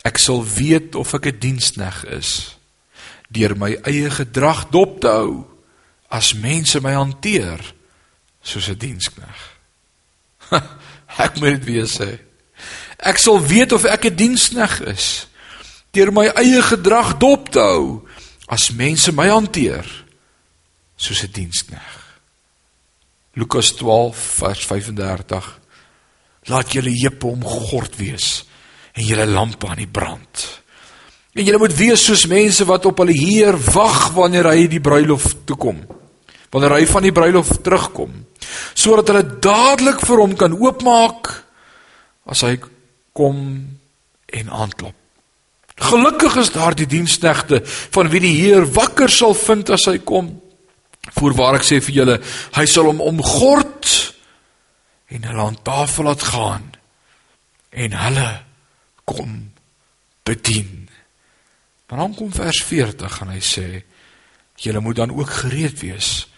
Ek 0.04 0.16
sal 0.18 0.40
weet 0.40 0.94
of 0.94 1.12
ek 1.14 1.26
'n 1.26 1.38
diensnig 1.38 2.04
is 2.08 2.56
deur 3.28 3.56
my 3.56 3.76
eie 3.84 4.08
gedrag 4.10 4.70
dop 4.72 5.00
te 5.00 5.08
hou 5.08 5.44
as 6.08 6.32
mense 6.32 6.80
my 6.80 6.92
hanteer 6.92 7.60
soos 8.40 8.68
'n 8.68 8.78
dienskneg. 8.78 9.38
ek 11.24 11.36
moet 11.36 11.60
dit 11.60 11.64
weer 11.64 11.86
sê. 11.86 12.18
Ek 12.96 13.18
sal 13.18 13.36
weet 13.44 13.72
of 13.72 13.84
ek 13.84 14.04
'n 14.08 14.16
dienskneg 14.16 14.80
is 14.88 15.26
deur 15.92 16.12
my 16.12 16.32
eie 16.32 16.62
gedrag 16.62 17.18
dop 17.18 17.52
te 17.52 17.60
hou 17.60 18.08
as 18.48 18.70
mense 18.72 19.12
my 19.12 19.28
hanteer 19.28 19.84
soos 20.96 21.22
'n 21.22 21.32
dienskneg. 21.32 21.97
Lukas 23.38 23.72
12 23.78 24.22
vers 24.42 24.64
35 24.66 25.50
Laat 26.48 26.72
julle 26.72 26.94
heupe 26.96 27.28
omgord 27.28 27.98
wees 28.00 28.28
en 28.96 29.04
julle 29.04 29.28
lampe 29.30 29.68
aan 29.68 29.78
die 29.78 29.90
brand. 29.90 30.44
En 31.36 31.44
julle 31.44 31.60
moet 31.60 31.74
wees 31.76 32.02
soos 32.02 32.24
mense 32.26 32.64
wat 32.66 32.88
op 32.88 33.02
hulle 33.02 33.14
Heer 33.14 33.54
wag 33.74 34.08
wanneer 34.16 34.48
hy 34.50 34.66
die 34.70 34.82
bruilof 34.82 35.30
toe 35.46 35.58
kom 35.60 35.84
wanneer 36.48 36.78
hy 36.78 36.86
van 36.88 37.04
die 37.04 37.12
bruilof 37.12 37.50
terugkom 37.64 38.14
sodat 38.72 39.12
hulle 39.12 39.38
dadelik 39.44 40.00
vir 40.08 40.22
hom 40.22 40.34
kan 40.40 40.56
oopmaak 40.56 41.30
as 42.28 42.44
hy 42.44 42.56
kom 43.16 43.38
en 44.28 44.50
aanklop. 44.52 44.94
Gelukkig 45.78 46.36
is 46.42 46.50
daar 46.52 46.74
die 46.76 46.88
diensknegte 46.90 47.62
van 47.64 48.10
wie 48.12 48.20
die 48.24 48.34
Heer 48.40 48.66
wakker 48.76 49.10
sal 49.12 49.34
vind 49.38 49.70
as 49.72 49.86
hy 49.88 49.98
kom. 50.04 50.32
Voorwaar 51.16 51.58
ek 51.58 51.66
sê 51.66 51.80
vir 51.80 51.94
julle, 51.94 52.16
hy 52.56 52.66
sal 52.66 52.90
hom 52.90 53.00
omgord 53.00 53.86
en 55.08 55.24
hulle 55.24 55.42
aan 55.42 55.62
tafel 55.64 56.04
laat 56.04 56.22
gaan 56.22 56.66
en 57.70 57.96
hulle 57.96 58.28
kom 59.08 59.52
bedien. 60.28 60.88
Maar 61.88 61.98
dan 61.98 62.14
kom 62.14 62.32
vers 62.32 62.60
40 62.64 63.20
en 63.24 63.32
hy 63.32 63.40
sê 63.40 63.68
julle 64.58 64.82
moet 64.84 64.96
dan 64.96 65.14
ook 65.14 65.30
gereed 65.44 65.80
wees 65.80 66.28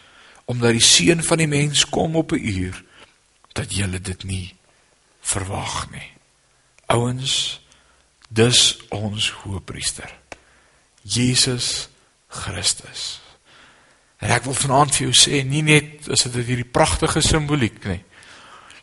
omdat 0.50 0.74
die 0.74 0.83
seun 0.83 1.22
van 1.22 1.38
die 1.38 1.50
mens 1.50 1.85
kom 1.87 2.16
op 2.18 2.33
'n 2.33 2.42
uur 2.42 2.85
dat 3.54 3.70
jy 3.74 3.87
dit 4.02 4.24
nie 4.24 4.54
verwag 5.20 5.90
nie. 5.90 6.11
Ouens, 6.87 7.61
dis 8.28 8.78
ons 8.88 9.30
hoëpriester. 9.30 10.11
Jesus 11.02 11.88
Christus. 12.28 13.20
En 14.20 14.30
ek 14.35 14.44
wil 14.44 14.56
vanaand 14.56 14.92
vir 14.94 15.06
jou 15.09 15.16
sê, 15.16 15.42
nie 15.48 15.64
net 15.64 16.09
is 16.12 16.26
dit 16.28 16.40
hierdie 16.44 16.68
pragtige 16.68 17.22
simboliek 17.24 17.80
nie. 17.88 18.02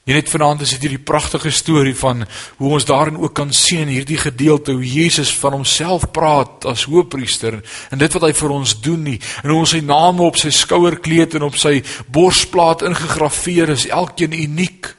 Jy 0.08 0.16
net 0.16 0.30
vanaand 0.32 0.62
is 0.64 0.72
dit 0.72 0.86
hierdie 0.86 1.04
pragtige 1.04 1.52
storie 1.52 1.96
van 2.00 2.24
hoe 2.62 2.70
ons 2.78 2.86
daarin 2.88 3.18
ook 3.20 3.34
kan 3.36 3.50
sien 3.52 3.90
hierdie 3.92 4.20
gedeelte 4.22 4.72
hoe 4.78 4.88
Jesus 4.88 5.34
van 5.36 5.58
homself 5.58 6.06
praat 6.16 6.64
as 6.72 6.86
hoëpriester 6.88 7.58
en 7.92 8.00
dit 8.00 8.16
wat 8.16 8.24
hy 8.24 8.32
vir 8.40 8.54
ons 8.56 8.76
doen 8.86 9.04
nie 9.04 9.18
en 9.42 9.52
hoe 9.52 9.60
ons 9.66 9.74
sy 9.76 9.82
name 9.84 10.24
op 10.24 10.40
sy 10.40 10.54
skouerkleed 10.56 11.36
en 11.36 11.50
op 11.50 11.60
sy 11.60 11.82
borsplaat 12.08 12.88
ingegraveer 12.88 13.76
is 13.76 13.90
elkeen 13.92 14.32
uniek. 14.32 14.94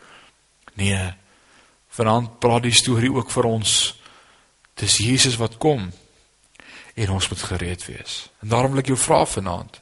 Nee. 0.77 1.09
Vanaand 1.97 2.37
praat 2.45 2.69
die 2.69 2.77
storie 2.77 3.11
ook 3.15 3.33
vir 3.33 3.49
ons 3.49 3.79
dis 4.77 5.01
Jesus 5.09 5.41
wat 5.41 5.57
kom 5.57 5.89
en 6.99 7.17
ons 7.17 7.33
moet 7.33 7.49
gereed 7.49 7.89
wees. 7.89 8.27
En 8.45 8.53
daarom 8.53 8.77
wil 8.77 8.85
ek 8.85 8.93
jou 8.93 9.01
vra 9.09 9.25
vanaand 9.25 9.81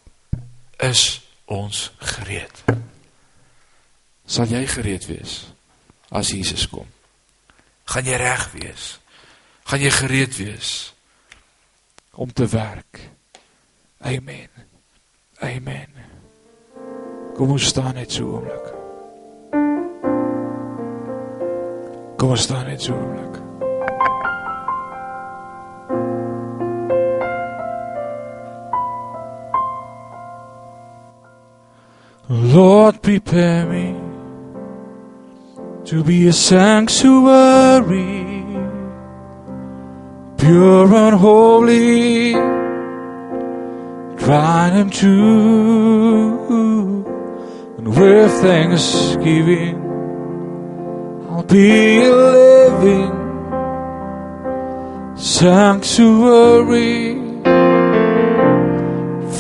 is 0.83 1.21
ons 1.45 1.93
gereed? 1.99 2.65
sal 4.27 4.51
jy 4.51 4.65
gereed 4.69 5.07
wees 5.07 5.47
as 6.11 6.33
Jesus 6.35 6.67
kom? 6.71 6.87
Gaan 7.87 8.07
jy 8.07 8.19
reg 8.19 8.49
wees? 8.57 8.97
Gaan 9.71 9.83
jy 9.83 9.93
gereed 9.95 10.35
wees 10.39 10.73
om 12.19 12.33
te 12.33 12.47
werk? 12.51 13.01
Amen. 14.07 14.51
Amen. 15.43 15.95
Kom 17.37 17.55
ons 17.55 17.71
staan 17.71 17.95
net 17.99 18.13
so 18.13 18.27
oomblik. 18.37 18.71
Kom 22.17 22.33
ons 22.35 22.47
staan 22.49 22.71
net 22.71 22.83
so 22.83 22.97
oomblik. 22.97 23.46
Lord 32.57 32.95
prepare 33.03 33.67
me 33.67 33.95
to 35.85 36.03
be 36.03 36.27
a 36.27 36.33
sanctuary, 36.33 38.25
pure 40.39 40.95
and 40.95 41.17
holy, 41.17 42.33
tried 44.17 44.73
and 44.73 44.91
true, 44.91 46.47
and 47.77 47.89
with 47.89 48.33
thanksgiving, 48.41 49.77
I'll 51.29 51.43
be 51.43 52.07
a 52.07 52.11
living 52.11 53.13
sanctuary 55.19 56.57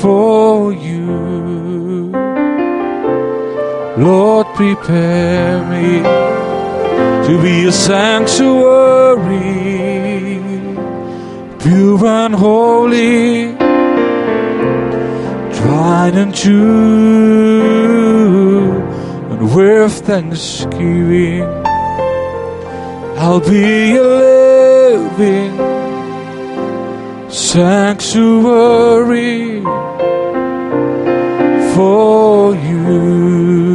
for 0.03 0.71
you. 0.75 1.26
Lord, 3.99 4.47
prepare 4.49 5.65
me 5.71 6.03
to 7.27 7.43
be 7.43 7.65
a 7.65 7.73
sanctuary, 7.73 9.25
pure 11.59 12.07
and 12.07 12.35
holy, 12.35 13.57
tried 15.57 16.15
and 16.15 16.35
true, 16.35 16.67
and 19.31 19.55
with 19.55 19.93
thanksgiving, 20.07 21.45
I'll 23.17 23.41
be 23.41 23.97
a 23.97 24.03
living 24.03 25.57
sanctuary 27.31 28.45
for 31.75 32.55
you. 32.55 33.66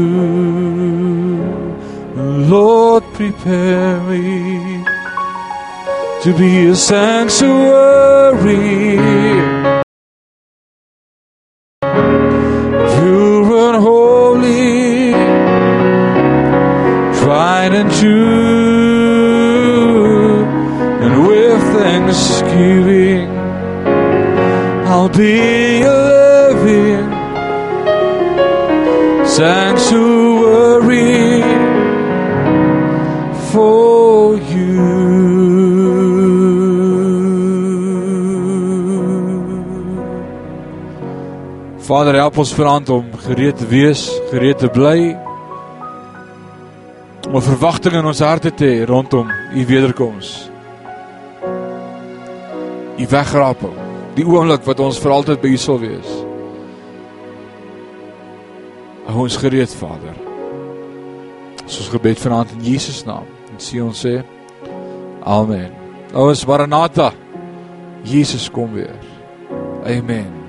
Lord 2.52 3.04
prepare 3.14 3.98
me 4.02 4.84
to 6.22 6.34
be 6.38 6.68
a 6.68 6.76
sanctuary. 6.76 7.42
Vader, 41.82 42.16
help 42.22 42.38
ons 42.38 42.54
verant 42.54 42.90
om 42.94 43.08
gereed 43.26 43.58
te 43.58 43.66
wees, 43.66 44.06
gereed 44.30 44.60
te 44.62 44.70
bly. 44.70 45.16
Om 47.26 47.36
'n 47.36 47.42
verwagting 47.42 47.96
in 47.96 48.06
ons 48.06 48.20
harte 48.20 48.52
te 48.54 48.66
hê 48.66 48.86
rondom 48.86 49.28
u 49.54 49.66
wederkoms. 49.66 50.50
U 52.98 53.06
wegraping, 53.10 53.78
die 54.16 54.26
oomblik 54.26 54.64
wat 54.64 54.80
ons 54.80 55.00
vir 55.00 55.12
altyd 55.12 55.42
by 55.42 55.48
u 55.48 55.58
sal 55.58 55.80
wees. 55.80 56.10
Hou 59.06 59.24
ons 59.24 59.38
gereed, 59.38 59.74
Vader. 59.76 60.16
Dis 61.66 61.80
ons 61.80 61.90
gebed 61.90 62.20
vanaand 62.20 62.52
in 62.52 62.64
Jesus 62.64 63.04
naam. 63.06 63.26
En 63.52 63.58
sê 63.58 63.82
ons 63.84 64.06
sê 64.06 64.24
Amen. 65.24 65.72
Ouens 66.14 66.46
Maranatha. 66.46 67.12
Jesus 68.04 68.50
kom 68.50 68.74
weer. 68.74 68.98
Amen. 69.86 70.41